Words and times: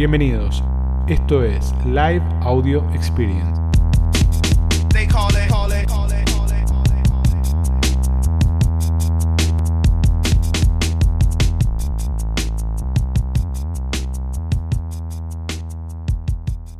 Bienvenidos. 0.00 0.64
Esto 1.08 1.44
es 1.44 1.74
Live 1.84 2.26
Audio 2.40 2.90
Experience. 2.94 3.60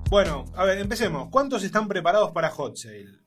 Bueno, 0.09 0.47
a 0.55 0.65
ver, 0.65 0.79
empecemos. 0.79 1.29
¿Cuántos 1.29 1.63
están 1.63 1.89
preparados 1.89 2.33
para 2.33 2.49
Hot 2.49 2.79
Sale? 2.79 3.19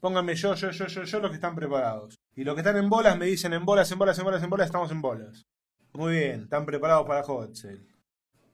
Pónganme 0.00 0.34
yo, 0.34 0.54
yo, 0.54 0.70
yo, 0.70 0.86
yo, 0.86 1.02
yo, 1.02 1.20
los 1.20 1.30
que 1.30 1.34
están 1.34 1.54
preparados. 1.54 2.18
Y 2.34 2.44
los 2.44 2.54
que 2.54 2.62
están 2.62 2.78
en 2.78 2.88
bolas 2.88 3.18
me 3.18 3.26
dicen 3.26 3.52
en 3.52 3.66
bolas, 3.66 3.92
en 3.92 3.98
bolas, 3.98 4.18
en 4.18 4.24
bolas, 4.24 4.42
en 4.42 4.48
bolas, 4.48 4.64
estamos 4.64 4.90
en 4.90 5.02
bolas. 5.02 5.44
Muy 5.92 6.12
bien, 6.12 6.44
están 6.44 6.64
preparados 6.64 7.06
para 7.06 7.22
Hot 7.24 7.54
Sale. 7.54 7.91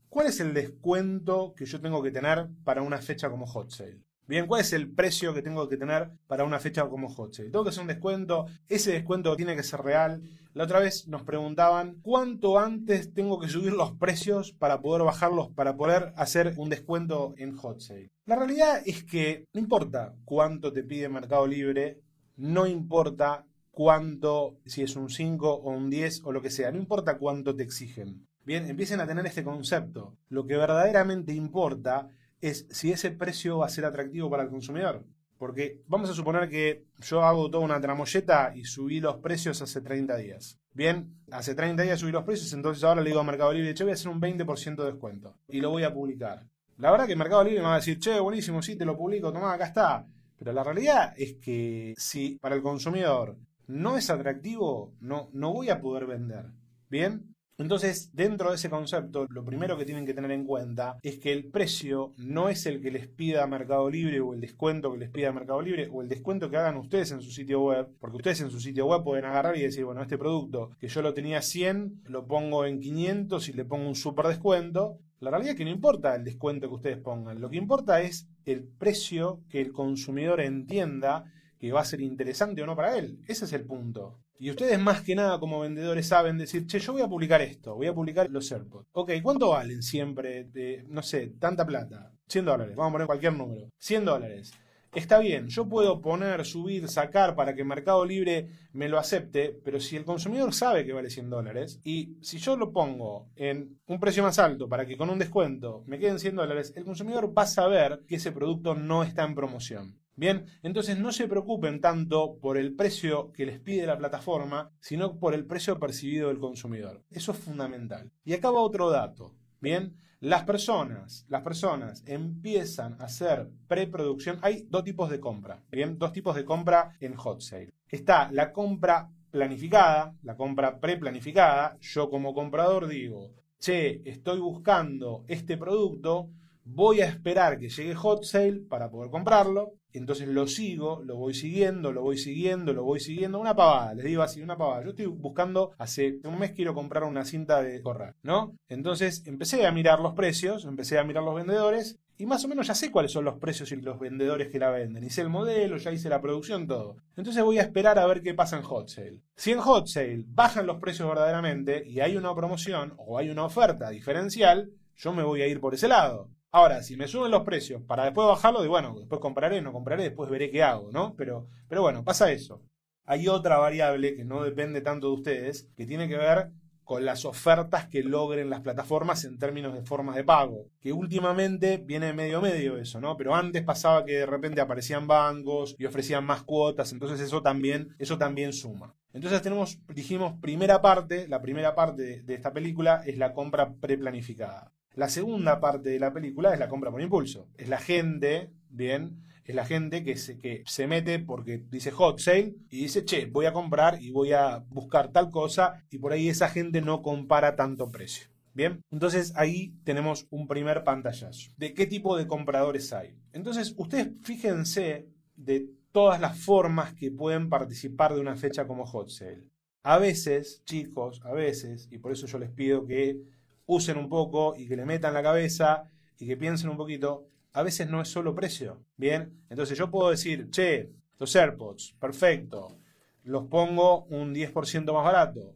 ¿cuál 0.09 0.29
es 0.29 0.41
el 0.41 0.55
descuento 0.55 1.55
que 1.55 1.67
yo 1.67 1.81
tengo 1.81 2.03
que 2.03 2.11
tener 2.11 2.49
para 2.65 2.83
una 2.83 2.99
fecha 2.99 3.29
como 3.29 3.47
Hot 3.47 3.71
Sale? 3.71 4.01
Bien, 4.27 4.47
¿cuál 4.47 4.63
es 4.63 4.73
el 4.73 4.91
precio 4.91 5.35
que 5.35 5.43
tengo 5.43 5.69
que 5.69 5.77
tener 5.77 6.11
para 6.27 6.45
una 6.45 6.59
fecha 6.59 6.89
como 6.89 7.11
Hot? 7.11 7.37
Tengo 7.37 7.63
que 7.63 7.69
hacer 7.69 7.83
un 7.83 7.89
descuento, 7.89 8.47
ese 8.69 8.93
descuento 8.93 9.37
tiene 9.37 9.55
que 9.55 9.63
ser 9.63 9.83
real. 9.83 10.23
La 10.55 10.65
otra 10.65 10.79
vez 10.81 11.07
nos 11.09 11.25
preguntaban 11.25 11.99
cuánto 12.01 12.59
antes 12.59 13.13
tengo 13.13 13.39
que 13.39 13.49
subir 13.49 13.75
los 13.75 13.93
precios 13.93 14.53
para 14.53 14.81
poder 14.81 15.03
bajarlos, 15.03 15.51
para 15.51 15.77
poder 15.77 16.15
hacer 16.17 16.55
un 16.57 16.71
descuento 16.71 17.35
en 17.37 17.55
Hot 17.57 17.81
Sale. 17.81 18.13
La 18.25 18.37
realidad 18.37 18.81
es 18.87 19.05
que 19.05 19.45
no 19.53 19.61
importa 19.61 20.15
cuánto 20.25 20.73
te 20.73 20.85
pide 20.85 21.11
Mercado 21.11 21.47
Libre, 21.47 22.01
no 22.37 22.67
importa 22.67 23.45
cuánto, 23.73 24.57
si 24.65 24.83
es 24.83 24.97
un 24.97 25.11
5 25.11 25.53
o 25.53 25.71
un 25.71 25.91
10 25.91 26.23
o 26.25 26.33
lo 26.33 26.41
que 26.41 26.51
sea, 26.51 26.73
no 26.73 26.79
importa 26.79 27.19
cuánto 27.19 27.55
te 27.55 27.63
exigen. 27.63 28.27
Bien, 28.47 28.67
empiecen 28.71 29.01
a 29.01 29.07
tener 29.07 29.27
este 29.27 29.45
concepto. 29.45 30.17
Lo 30.29 30.47
que 30.47 30.57
verdaderamente 30.57 31.35
importa 31.35 32.09
es 32.49 32.67
si 32.71 32.93
ese 32.93 33.11
precio 33.11 33.59
va 33.59 33.67
a 33.67 33.71
ser 33.71 33.85
atractivo 33.85 34.31
para 34.31 34.43
el 34.43 34.51
consumidor. 34.51 35.05
Porque 35.39 35.83
vamos 35.89 36.09
a 36.09 36.15
suponer 36.15 36.49
que 36.49 36.87
yo 37.01 37.23
hago 37.23 37.51
toda 37.51 37.65
una 37.65 37.81
tramoyeta 37.81 38.53
y 38.55 38.65
subí 38.65 39.01
los 39.01 39.17
precios 39.17 39.61
hace 39.61 39.81
30 39.81 40.17
días. 40.17 40.59
Bien, 40.73 41.17
hace 41.31 41.55
30 41.55 41.83
días 41.83 42.01
subí 42.01 42.13
los 42.13 42.25
precios, 42.25 42.53
entonces 42.53 42.83
ahora 42.85 43.03
le 43.03 43.11
digo 43.11 43.21
a 43.21 43.25
Mercado 43.25 43.53
Libre, 43.53 43.75
che, 43.75 43.85
voy 43.85 43.91
a 43.91 43.95
hacer 43.95 44.09
un 44.09 44.21
20% 44.21 44.77
de 44.77 44.93
descuento 44.93 45.37
y 45.49 45.61
lo 45.61 45.71
voy 45.71 45.85
a 45.85 45.93
publicar. 45.93 46.47
La 46.79 46.91
verdad 46.91 47.07
que 47.07 47.17
Mercado 47.17 47.45
Libre 47.45 47.61
me 47.61 47.67
va 47.67 47.75
a 47.75 47.79
decir, 47.79 47.99
che, 47.99 48.19
buenísimo, 48.21 48.63
sí, 48.63 48.77
te 48.77 48.85
lo 48.85 48.97
publico, 48.97 49.33
toma, 49.33 49.53
acá 49.53 49.67
está. 49.67 50.07
Pero 50.39 50.53
la 50.53 50.65
realidad 50.65 51.15
es 51.17 51.35
que 51.35 51.95
si 51.97 52.39
para 52.41 52.55
el 52.55 52.63
consumidor 52.63 53.37
no 53.67 53.97
es 53.97 54.11
atractivo, 54.11 54.95
no, 55.01 55.31
no 55.33 55.53
voy 55.53 55.71
a 55.71 55.81
poder 55.81 56.07
vender. 56.07 56.47
Bien, 56.89 57.34
entonces, 57.57 58.11
dentro 58.13 58.51
de 58.51 58.57
ese 58.57 58.69
concepto, 58.69 59.27
lo 59.31 59.45
primero 59.45 59.79
que 59.79 59.85
tienen 59.85 60.05
que 60.05 60.13
tener 60.13 60.33
en 60.33 60.45
cuenta 60.45 60.99
es 61.03 61.21
que 61.21 61.33
el 61.33 61.51
precio 61.51 62.13
no 62.17 62.49
es 62.49 62.67
el 62.67 62.81
que 62.81 62.91
les 62.91 63.07
pida 63.07 63.47
Mercado 63.47 63.89
Libre 63.89 64.21
o 64.21 64.35
el 64.35 64.41
descuento 64.41 64.91
que 64.91 64.99
les 64.99 65.11
pida 65.11 65.33
Mercado 65.33 65.63
Libre 65.63 65.89
o 65.93 66.03
el 66.03 66.09
descuento 66.09 66.51
que 66.51 66.57
hagan 66.57 66.77
ustedes 66.77 67.13
en 67.13 67.21
su 67.21 67.31
sitio 67.31 67.61
web, 67.61 67.89
porque 68.01 68.17
ustedes 68.17 68.41
en 68.41 68.51
su 68.51 68.59
sitio 68.59 68.87
web 68.87 69.05
pueden 69.05 69.27
agarrar 69.27 69.57
y 69.57 69.63
decir, 69.63 69.85
bueno, 69.85 70.03
este 70.03 70.19
producto 70.19 70.71
que 70.81 70.89
yo 70.89 71.01
lo 71.01 71.15
tenía 71.15 71.43
100, 71.43 72.03
lo 72.07 72.27
pongo 72.27 72.65
en 72.67 72.81
500 72.81 73.49
y 73.49 73.53
le 73.53 73.65
pongo 73.65 73.87
un 73.87 73.95
super 73.95 74.27
descuento. 74.27 74.99
La 75.21 75.31
realidad 75.31 75.53
es 75.53 75.57
que 75.57 75.65
no 75.65 75.71
importa 75.71 76.17
el 76.17 76.25
descuento 76.25 76.69
que 76.69 76.75
ustedes 76.75 76.99
pongan, 76.99 77.41
lo 77.41 77.51
que 77.51 77.57
importa 77.57 78.01
es 78.01 78.29
el 78.47 78.65
precio 78.65 79.43
que 79.49 79.61
el 79.61 79.73
consumidor 79.73 80.41
entienda 80.41 81.25
que 81.61 81.71
va 81.71 81.83
a 81.83 81.85
ser 81.85 82.01
interesante 82.01 82.63
o 82.63 82.67
no 82.67 82.75
para 82.75 82.99
él. 82.99 83.21
Ese 83.29 83.45
es 83.45 83.53
el 83.53 83.65
punto. 83.65 84.24
Y 84.39 84.51
ustedes 84.51 84.79
más 84.79 85.03
que 85.03 85.15
nada 85.15 85.39
como 85.39 85.61
vendedores 85.61 86.09
saben 86.09 86.39
decir, 86.39 86.67
che, 86.67 86.79
yo 86.79 86.93
voy 86.93 87.03
a 87.03 87.09
publicar 87.09 87.41
esto, 87.41 87.77
voy 87.77 87.87
a 87.87 87.95
publicar 87.95 88.29
los 88.31 88.51
AirPods. 88.51 88.89
Ok, 88.93 89.13
¿cuánto 89.23 89.51
valen 89.51 89.83
siempre? 89.83 90.45
De, 90.45 90.85
no 90.89 91.03
sé, 91.03 91.35
tanta 91.39 91.65
plata. 91.65 92.13
100 92.29 92.45
dólares, 92.45 92.77
vamos 92.77 92.91
a 92.91 92.93
poner 92.93 93.07
cualquier 93.07 93.35
número. 93.35 93.69
100 93.79 94.05
dólares. 94.05 94.53
Está 94.95 95.19
bien, 95.19 95.49
yo 95.49 95.69
puedo 95.69 96.01
poner, 96.01 96.45
subir, 96.45 96.89
sacar 96.89 97.35
para 97.35 97.55
que 97.57 97.65
Mercado 97.65 98.05
Libre 98.05 98.49
me 98.73 98.89
lo 98.89 98.99
acepte, 98.99 99.59
pero 99.65 99.81
si 99.81 99.97
el 99.97 100.05
consumidor 100.05 100.55
sabe 100.55 100.87
que 100.87 100.93
vale 100.93 101.11
100 101.11 101.31
dólares 101.31 101.81
y 101.83 102.17
si 102.23 102.39
yo 102.39 102.57
lo 102.57 102.73
pongo 102.73 103.29
en 103.35 103.81
un 103.87 103.99
precio 103.99 104.23
más 104.23 104.39
alto 104.39 104.69
para 104.69 104.87
que 104.87 104.97
con 104.97 105.11
un 105.11 105.19
descuento 105.19 105.83
me 105.87 105.99
queden 105.99 106.21
100 106.21 106.37
dólares, 106.37 106.73
el 106.77 106.85
consumidor 106.85 107.37
va 107.37 107.43
a 107.43 107.47
saber 107.47 108.05
que 108.07 108.17
ese 108.17 108.31
producto 108.31 108.77
no 108.77 109.03
está 109.03 109.25
en 109.25 109.35
promoción. 109.35 109.99
Bien, 110.17 110.47
entonces 110.63 110.99
no 110.99 111.11
se 111.11 111.27
preocupen 111.27 111.81
tanto 111.81 112.39
por 112.39 112.57
el 112.57 112.75
precio 112.75 113.33
que 113.33 113.47
les 113.47 113.59
pide 113.59 113.87
la 113.87 113.99
plataforma, 113.99 114.71
sino 114.79 115.19
por 115.19 115.35
el 115.35 115.45
precio 115.45 115.81
percibido 115.81 116.29
del 116.29 116.39
consumidor. 116.39 117.03
Eso 117.11 117.33
es 117.33 117.39
fundamental. 117.39 118.13
Y 118.25 118.33
acá 118.33 118.51
va 118.51 118.61
otro 118.61 118.91
dato. 118.91 119.35
Bien, 119.61 119.97
las 120.21 120.45
personas, 120.45 121.27
las 121.29 121.43
personas 121.43 122.05
empiezan 122.07 122.95
a 123.01 123.07
hacer 123.07 123.51
preproducción. 123.67 124.39
Hay 124.43 124.67
dos 124.71 124.85
tipos 124.85 125.11
de 125.11 125.21
compra. 125.21 125.63
Bien, 125.71 125.99
dos 125.99 126.13
tipos 126.13 126.37
de 126.37 126.45
compra 126.45 126.97
en 127.01 127.15
hot 127.15 127.41
sale. 127.41 127.75
Está 127.89 128.31
la 128.31 128.53
compra 128.53 129.11
planificada, 129.31 130.15
la 130.23 130.37
compra 130.37 130.79
preplanificada. 130.79 131.77
Yo 131.81 132.09
como 132.09 132.35
comprador 132.35 132.87
digo, 132.87 133.33
che, 133.59 134.01
estoy 134.05 134.39
buscando 134.39 135.25
este 135.27 135.57
producto, 135.57 136.31
voy 136.65 137.01
a 137.01 137.07
esperar 137.07 137.59
que 137.59 137.69
llegue 137.69 137.95
hot 137.95 138.23
sale 138.25 138.61
para 138.61 138.91
poder 138.91 139.11
comprarlo 139.11 139.75
entonces 139.99 140.29
lo 140.29 140.47
sigo, 140.47 141.03
lo 141.05 141.17
voy 141.17 141.35
siguiendo, 141.35 141.93
lo 141.93 142.03
voy 142.03 142.19
siguiendo, 142.19 142.73
lo 142.73 142.83
voy 142.83 143.01
siguiendo. 143.01 143.39
Una 143.39 143.55
pavada, 143.55 143.95
les 143.95 144.05
digo 144.05 144.23
así, 144.23 144.43
una 144.43 144.57
pavada. 144.57 144.83
Yo 144.83 144.91
estoy 144.91 145.07
buscando, 145.07 145.73
hace 145.79 146.19
un 146.25 146.39
mes 146.39 146.53
quiero 146.53 146.75
comprar 146.75 147.05
una 147.05 147.25
cinta 147.25 147.63
de 147.63 147.81
correr, 147.81 148.15
¿no? 148.23 148.57
Entonces 148.69 149.23
empecé 149.27 149.67
a 149.67 149.73
mirar 149.73 150.01
los 150.01 150.15
precios, 150.15 150.65
empecé 150.65 150.99
a 150.99 151.05
mirar 151.05 151.23
los 151.23 151.35
vendedores 151.35 151.99
y 152.17 152.27
más 152.27 152.45
o 152.45 152.49
menos 152.49 152.69
ya 152.69 152.75
sé 152.75 152.93
cuáles 152.93 153.11
son 153.11 153.25
los 153.25 153.39
precios 153.39 153.73
y 153.73 153.77
los 153.77 153.99
vendedores 153.99 154.49
que 154.49 154.59
la 154.59 154.71
venden. 154.71 155.05
Hice 155.05 155.21
el 155.21 155.29
modelo, 155.29 155.77
ya 155.77 155.93
hice 155.93 156.09
la 156.09 156.21
producción, 156.21 156.67
todo. 156.67 156.97
Entonces 157.17 157.43
voy 157.43 157.59
a 157.59 157.63
esperar 157.63 157.99
a 157.99 158.07
ver 158.07 158.23
qué 158.23 158.35
pasa 158.35 158.57
en 158.57 158.63
Hot 158.63 158.89
Sale. 158.89 159.21
Si 159.37 159.53
en 159.53 159.59
Hot 159.59 159.87
Sale 159.89 160.25
bajan 160.27 160.67
los 160.67 160.79
precios 160.79 161.09
verdaderamente 161.09 161.85
y 161.87 162.01
hay 162.01 162.17
una 162.17 162.35
promoción 162.35 162.95
o 162.99 163.19
hay 163.19 163.31
una 163.31 163.45
oferta 163.45 163.91
diferencial, 163.91 164.71
yo 164.97 165.13
me 165.13 165.25
voy 165.25 165.43
a 165.43 165.47
ir 165.49 165.61
por 165.61 165.75
ese 165.75 165.89
lado. 165.89 166.31
Ahora, 166.55 166.85
si 166.85 166.97
me 166.97 167.09
suben 167.09 167.33
los 167.33 167.43
precios 167.43 167.83
para 167.83 168.05
después 168.05 168.29
bajarlo, 168.29 168.63
de 168.63 168.69
bueno, 168.69 168.95
después 168.97 169.21
compraré, 169.21 169.61
no 169.61 169.73
compraré, 169.73 170.05
después 170.05 170.31
veré 170.31 170.53
qué 170.53 170.63
hago, 170.63 170.93
¿no? 170.93 171.17
Pero, 171.17 171.49
pero 171.69 171.83
bueno, 171.83 172.05
pasa 172.05 172.31
eso. 172.31 172.63
Hay 173.05 173.27
otra 173.27 173.59
variable 173.59 174.15
que 174.15 174.25
no 174.25 174.45
depende 174.45 174.81
tanto 174.81 175.09
de 175.09 175.15
ustedes, 175.15 175.69
que 175.77 175.85
tiene 175.85 176.07
que 176.07 176.17
ver 176.17 176.53
con 176.85 177.05
las 177.05 177.25
ofertas 177.25 177.89
que 177.89 178.05
logren 178.05 178.51
las 178.51 178.61
plataformas 178.61 179.25
en 179.25 179.37
términos 179.37 179.75
de 179.75 179.83
formas 179.83 180.15
de 180.15 180.23
pago. 180.23 180.69
Que 180.81 180.93
últimamente 180.93 181.79
viene 181.79 182.13
medio 182.13 182.41
medio 182.41 182.79
eso, 182.79 183.01
¿no? 183.01 183.17
Pero 183.17 183.35
antes 183.35 183.65
pasaba 183.65 184.05
que 184.05 184.13
de 184.13 184.27
repente 184.27 184.61
aparecían 184.61 185.09
bancos 185.09 185.75
y 185.77 185.87
ofrecían 185.87 186.25
más 186.25 186.45
cuotas, 186.45 186.93
entonces 186.93 187.19
eso 187.19 187.43
también, 187.43 187.97
eso 187.99 188.17
también 188.17 188.53
suma. 188.53 188.95
Entonces 189.13 189.43
tenemos, 189.43 189.81
dijimos, 189.89 190.35
primera 190.41 190.81
parte, 190.81 191.27
la 191.27 191.43
primera 191.43 191.75
parte 191.75 192.03
de, 192.03 192.23
de 192.23 192.35
esta 192.35 192.53
película 192.53 193.03
es 193.05 193.19
la 193.19 193.33
compra 193.33 193.75
preplanificada. 193.75 194.71
La 194.95 195.09
segunda 195.09 195.61
parte 195.61 195.91
de 195.91 195.99
la 195.99 196.13
película 196.13 196.53
es 196.53 196.59
la 196.61 196.69
compra 196.69 196.91
por 196.91 197.03
impulso. 197.03 197.49
Es 197.57 197.69
la 197.69 197.79
gente, 197.79 198.51
bien, 198.71 199.25
es 199.45 199.55
la 199.55 199.65
gente 199.65 200.05
que 200.05 200.17
se, 200.17 200.39
que 200.39 200.63
se 200.67 200.87
mete 200.87 201.19
porque 201.19 201.59
dice 201.71 201.91
hot 201.91 202.19
sale 202.19 202.55
y 202.71 202.83
dice, 202.83 203.05
che, 203.05 203.27
voy 203.27 203.47
a 203.47 203.53
comprar 203.53 204.01
y 204.01 204.11
voy 204.11 204.33
a 204.33 204.59
buscar 204.71 205.13
tal 205.13 205.31
cosa 205.31 205.85
y 205.91 205.99
por 205.99 206.13
ahí 206.13 206.29
esa 206.29 206.49
gente 206.49 206.81
no 206.81 207.03
compara 207.03 207.57
tanto 207.57 207.91
precio. 207.91 208.29
Bien, 208.55 208.83
entonces 208.93 209.33
ahí 209.35 209.75
tenemos 209.83 210.29
un 210.31 210.47
primer 210.47 210.85
pantallazo. 210.85 211.51
¿De 211.57 211.75
qué 211.75 211.87
tipo 211.87 212.17
de 212.17 212.29
compradores 212.29 212.93
hay? 212.93 213.17
Entonces, 213.33 213.75
ustedes 213.77 214.11
fíjense 214.23 215.09
de 215.35 215.71
todas 215.91 216.21
las 216.21 216.39
formas 216.39 216.95
que 216.95 217.11
pueden 217.11 217.49
participar 217.49 218.15
de 218.15 218.21
una 218.21 218.37
fecha 218.37 218.67
como 218.69 218.87
hot 218.87 219.09
sale. 219.09 219.49
A 219.83 219.99
veces, 219.99 220.63
chicos, 220.65 221.21
a 221.25 221.33
veces, 221.33 221.89
y 221.91 221.99
por 221.99 222.13
eso 222.13 222.27
yo 222.27 222.39
les 222.39 222.51
pido 222.51 222.87
que 222.87 223.21
usen 223.67 223.97
un 223.97 224.09
poco 224.09 224.55
y 224.57 224.67
que 224.67 224.77
le 224.77 224.85
metan 224.85 225.15
la 225.15 225.23
cabeza 225.23 225.91
y 226.19 226.27
que 226.27 226.37
piensen 226.37 226.71
un 226.71 226.77
poquito, 226.77 227.29
a 227.53 227.63
veces 227.63 227.89
no 227.89 228.01
es 228.01 228.09
solo 228.09 228.35
precio. 228.35 228.83
Bien, 228.97 229.45
entonces 229.49 229.79
yo 229.79 229.91
puedo 229.91 230.11
decir, 230.11 230.51
che, 230.51 230.91
los 231.19 231.35
AirPods, 231.35 231.97
perfecto, 231.99 232.79
los 233.23 233.47
pongo 233.47 234.05
un 234.05 234.35
10% 234.35 234.93
más 234.93 235.05
barato. 235.05 235.55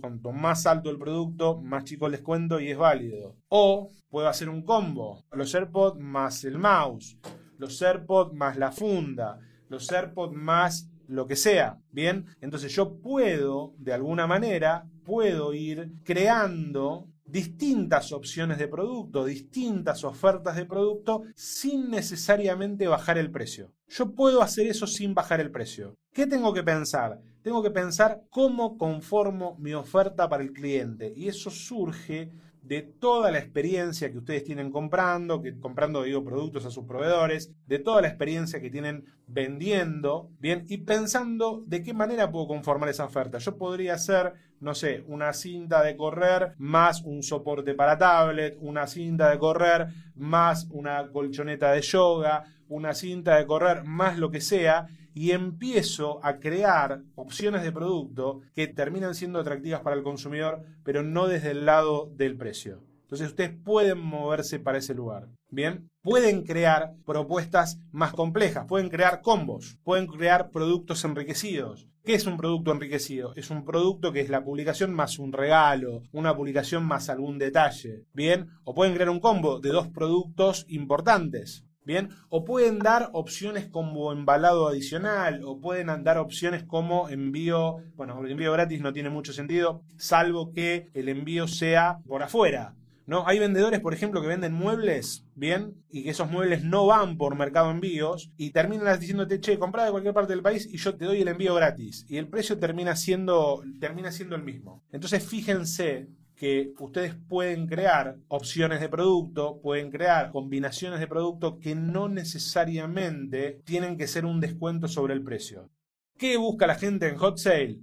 Cuanto 0.00 0.32
más 0.32 0.66
alto 0.66 0.90
el 0.90 0.98
producto, 0.98 1.60
más 1.60 1.84
chico 1.84 2.06
el 2.06 2.12
descuento 2.12 2.58
y 2.58 2.70
es 2.70 2.76
válido. 2.76 3.36
O 3.48 3.88
puedo 4.08 4.28
hacer 4.28 4.48
un 4.48 4.62
combo, 4.62 5.24
los 5.32 5.54
AirPods 5.54 6.00
más 6.00 6.44
el 6.44 6.58
mouse, 6.58 7.16
los 7.56 7.80
AirPods 7.80 8.34
más 8.34 8.56
la 8.56 8.72
funda, 8.72 9.38
los 9.68 9.90
AirPods 9.92 10.34
más 10.34 10.88
lo 11.06 11.26
que 11.26 11.36
sea. 11.36 11.78
Bien, 11.92 12.26
entonces 12.40 12.72
yo 12.72 12.96
puedo, 13.00 13.74
de 13.78 13.92
alguna 13.92 14.26
manera, 14.26 14.88
puedo 15.04 15.54
ir 15.54 15.92
creando 16.04 17.08
distintas 17.30 18.12
opciones 18.12 18.58
de 18.58 18.68
producto, 18.68 19.24
distintas 19.24 20.04
ofertas 20.04 20.56
de 20.56 20.66
producto, 20.66 21.22
sin 21.34 21.90
necesariamente 21.90 22.86
bajar 22.86 23.18
el 23.18 23.30
precio. 23.30 23.72
Yo 23.88 24.14
puedo 24.14 24.42
hacer 24.42 24.66
eso 24.66 24.86
sin 24.86 25.14
bajar 25.14 25.40
el 25.40 25.50
precio. 25.50 25.94
¿Qué 26.12 26.26
tengo 26.26 26.52
que 26.52 26.62
pensar? 26.62 27.20
Tengo 27.42 27.62
que 27.62 27.70
pensar 27.70 28.22
cómo 28.30 28.76
conformo 28.76 29.56
mi 29.58 29.74
oferta 29.74 30.28
para 30.28 30.42
el 30.42 30.52
cliente. 30.52 31.12
Y 31.16 31.28
eso 31.28 31.50
surge 31.50 32.30
de 32.62 32.82
toda 32.82 33.30
la 33.30 33.38
experiencia 33.38 34.10
que 34.12 34.18
ustedes 34.18 34.44
tienen 34.44 34.70
comprando, 34.70 35.42
que 35.42 35.58
comprando 35.58 36.02
digo 36.02 36.24
productos 36.24 36.66
a 36.66 36.70
sus 36.70 36.84
proveedores, 36.84 37.52
de 37.66 37.78
toda 37.78 38.02
la 38.02 38.08
experiencia 38.08 38.60
que 38.60 38.70
tienen 38.70 39.06
vendiendo, 39.26 40.30
bien, 40.38 40.64
y 40.68 40.78
pensando 40.78 41.62
de 41.66 41.82
qué 41.82 41.94
manera 41.94 42.30
puedo 42.30 42.46
conformar 42.48 42.88
esa 42.88 43.04
oferta. 43.04 43.38
Yo 43.38 43.56
podría 43.56 43.94
hacer, 43.94 44.34
no 44.60 44.74
sé, 44.74 45.04
una 45.08 45.32
cinta 45.32 45.82
de 45.82 45.96
correr 45.96 46.54
más 46.58 47.02
un 47.02 47.22
soporte 47.22 47.74
para 47.74 47.98
tablet, 47.98 48.56
una 48.60 48.86
cinta 48.86 49.30
de 49.30 49.38
correr 49.38 49.88
más 50.14 50.68
una 50.70 51.10
colchoneta 51.10 51.72
de 51.72 51.80
yoga, 51.80 52.44
una 52.68 52.94
cinta 52.94 53.36
de 53.36 53.46
correr 53.46 53.84
más 53.84 54.18
lo 54.18 54.30
que 54.30 54.40
sea, 54.40 54.86
y 55.14 55.32
empiezo 55.32 56.24
a 56.24 56.38
crear 56.38 57.02
opciones 57.14 57.62
de 57.62 57.72
producto 57.72 58.40
que 58.54 58.66
terminan 58.66 59.14
siendo 59.14 59.40
atractivas 59.40 59.80
para 59.80 59.96
el 59.96 60.02
consumidor, 60.02 60.62
pero 60.84 61.02
no 61.02 61.26
desde 61.26 61.50
el 61.50 61.66
lado 61.66 62.10
del 62.14 62.36
precio. 62.36 62.82
Entonces 63.02 63.28
ustedes 63.28 63.50
pueden 63.64 63.98
moverse 63.98 64.60
para 64.60 64.78
ese 64.78 64.94
lugar. 64.94 65.28
Bien, 65.48 65.90
pueden 66.00 66.44
crear 66.44 66.94
propuestas 67.04 67.80
más 67.90 68.12
complejas, 68.12 68.66
pueden 68.68 68.88
crear 68.88 69.20
combos, 69.20 69.78
pueden 69.82 70.06
crear 70.06 70.50
productos 70.50 71.04
enriquecidos. 71.04 71.88
¿Qué 72.04 72.14
es 72.14 72.26
un 72.26 72.36
producto 72.36 72.70
enriquecido? 72.70 73.34
Es 73.34 73.50
un 73.50 73.64
producto 73.64 74.12
que 74.12 74.20
es 74.20 74.30
la 74.30 74.44
publicación 74.44 74.94
más 74.94 75.18
un 75.18 75.32
regalo, 75.32 76.04
una 76.12 76.36
publicación 76.36 76.84
más 76.84 77.08
algún 77.10 77.38
detalle. 77.38 78.04
Bien, 78.14 78.48
o 78.62 78.74
pueden 78.74 78.94
crear 78.94 79.10
un 79.10 79.18
combo 79.18 79.58
de 79.58 79.70
dos 79.70 79.88
productos 79.88 80.64
importantes. 80.68 81.64
Bien, 81.84 82.10
o 82.28 82.44
pueden 82.44 82.78
dar 82.78 83.08
opciones 83.14 83.66
como 83.66 84.12
embalado 84.12 84.68
adicional, 84.68 85.42
o 85.44 85.60
pueden 85.60 86.04
dar 86.04 86.18
opciones 86.18 86.62
como 86.62 87.08
envío, 87.08 87.78
bueno, 87.96 88.24
envío 88.26 88.52
gratis 88.52 88.80
no 88.80 88.92
tiene 88.92 89.08
mucho 89.08 89.32
sentido, 89.32 89.82
salvo 89.96 90.52
que 90.52 90.88
el 90.94 91.08
envío 91.08 91.48
sea 91.48 91.98
por 92.06 92.22
afuera. 92.22 92.74
¿no? 93.10 93.26
Hay 93.26 93.40
vendedores, 93.40 93.80
por 93.80 93.92
ejemplo, 93.92 94.22
que 94.22 94.28
venden 94.28 94.52
muebles, 94.52 95.24
bien, 95.34 95.74
y 95.90 96.04
que 96.04 96.10
esos 96.10 96.30
muebles 96.30 96.62
no 96.62 96.86
van 96.86 97.16
por 97.16 97.34
mercado 97.34 97.70
envíos, 97.72 98.30
y 98.36 98.50
terminan 98.50 99.00
diciéndote, 99.00 99.40
che, 99.40 99.58
comprá 99.58 99.84
de 99.84 99.90
cualquier 99.90 100.14
parte 100.14 100.32
del 100.32 100.42
país 100.42 100.68
y 100.70 100.76
yo 100.76 100.94
te 100.94 101.06
doy 101.06 101.22
el 101.22 101.26
envío 101.26 101.54
gratis. 101.56 102.06
Y 102.08 102.18
el 102.18 102.28
precio 102.28 102.58
termina 102.60 102.94
siendo, 102.94 103.64
termina 103.80 104.12
siendo 104.12 104.36
el 104.36 104.44
mismo. 104.44 104.84
Entonces, 104.92 105.26
fíjense 105.26 106.08
que 106.40 106.72
ustedes 106.78 107.14
pueden 107.28 107.66
crear 107.66 108.16
opciones 108.28 108.80
de 108.80 108.88
producto, 108.88 109.60
pueden 109.60 109.90
crear 109.90 110.30
combinaciones 110.30 110.98
de 110.98 111.06
producto 111.06 111.58
que 111.58 111.74
no 111.74 112.08
necesariamente 112.08 113.60
tienen 113.66 113.98
que 113.98 114.06
ser 114.06 114.24
un 114.24 114.40
descuento 114.40 114.88
sobre 114.88 115.12
el 115.12 115.22
precio. 115.22 115.68
¿Qué 116.16 116.38
busca 116.38 116.66
la 116.66 116.76
gente 116.76 117.08
en 117.08 117.18
hot 117.18 117.36
sale? 117.36 117.76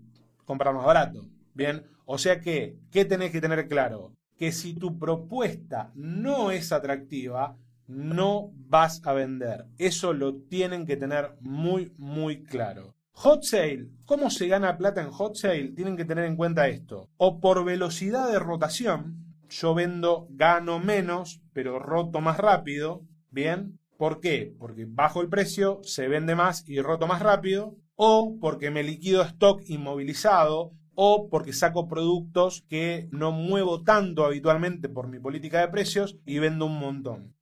Comprar 0.44 0.74
más 0.74 0.86
barato. 0.86 1.30
Bien, 1.54 1.86
o 2.08 2.18
sea 2.18 2.42
que, 2.42 2.80
¿qué 2.90 3.06
tenés 3.06 3.30
que 3.30 3.42
tener 3.42 3.68
claro? 3.68 4.16
Que 4.40 4.52
si 4.52 4.74
tu 4.74 4.98
propuesta 4.98 5.92
no 5.94 6.50
es 6.50 6.72
atractiva, 6.72 7.56
no 7.86 8.50
vas 8.56 9.06
a 9.06 9.14
vender. 9.14 9.68
Eso 9.78 10.14
lo 10.14 10.34
tienen 10.34 10.88
que 10.88 10.98
tener 10.98 11.36
muy, 11.42 11.94
muy 12.00 12.42
claro. 12.42 12.96
Hot 13.22 13.42
sale. 13.42 13.88
¿Cómo 14.06 14.30
se 14.30 14.48
gana 14.48 14.78
plata 14.78 15.02
en 15.02 15.10
hot 15.10 15.36
sale? 15.36 15.70
Tienen 15.70 15.98
que 15.98 16.06
tener 16.06 16.26
en 16.26 16.36
cuenta 16.36 16.68
esto. 16.68 17.10
O 17.18 17.40
por 17.40 17.66
velocidad 17.66 18.32
de 18.32 18.38
rotación, 18.38 19.34
yo 19.50 19.74
vendo, 19.74 20.28
gano 20.30 20.78
menos, 20.78 21.42
pero 21.52 21.80
roto 21.80 22.22
más 22.22 22.38
rápido. 22.38 23.02
Bien. 23.32 23.80
¿Por 23.98 24.20
qué? 24.20 24.54
Porque 24.60 24.86
bajo 24.88 25.24
el 25.24 25.30
precio, 25.30 25.80
se 25.82 26.08
vende 26.08 26.36
más 26.36 26.64
y 26.70 26.80
roto 26.80 27.08
más 27.08 27.24
rápido. 27.24 27.76
O 27.96 28.38
porque 28.40 28.70
me 28.70 28.84
liquido 28.84 29.24
stock 29.24 29.64
inmovilizado. 29.66 30.74
O 30.94 31.28
porque 31.28 31.54
saco 31.54 31.88
productos 31.88 32.66
que 32.70 33.10
no 33.12 33.32
muevo 33.32 33.82
tanto 33.82 34.26
habitualmente 34.26 34.90
por 34.90 35.08
mi 35.08 35.18
política 35.18 35.62
de 35.62 35.70
precios 35.70 36.20
y 36.24 36.38
vendo 36.38 36.68
un 36.68 36.78
montón. 36.78 37.34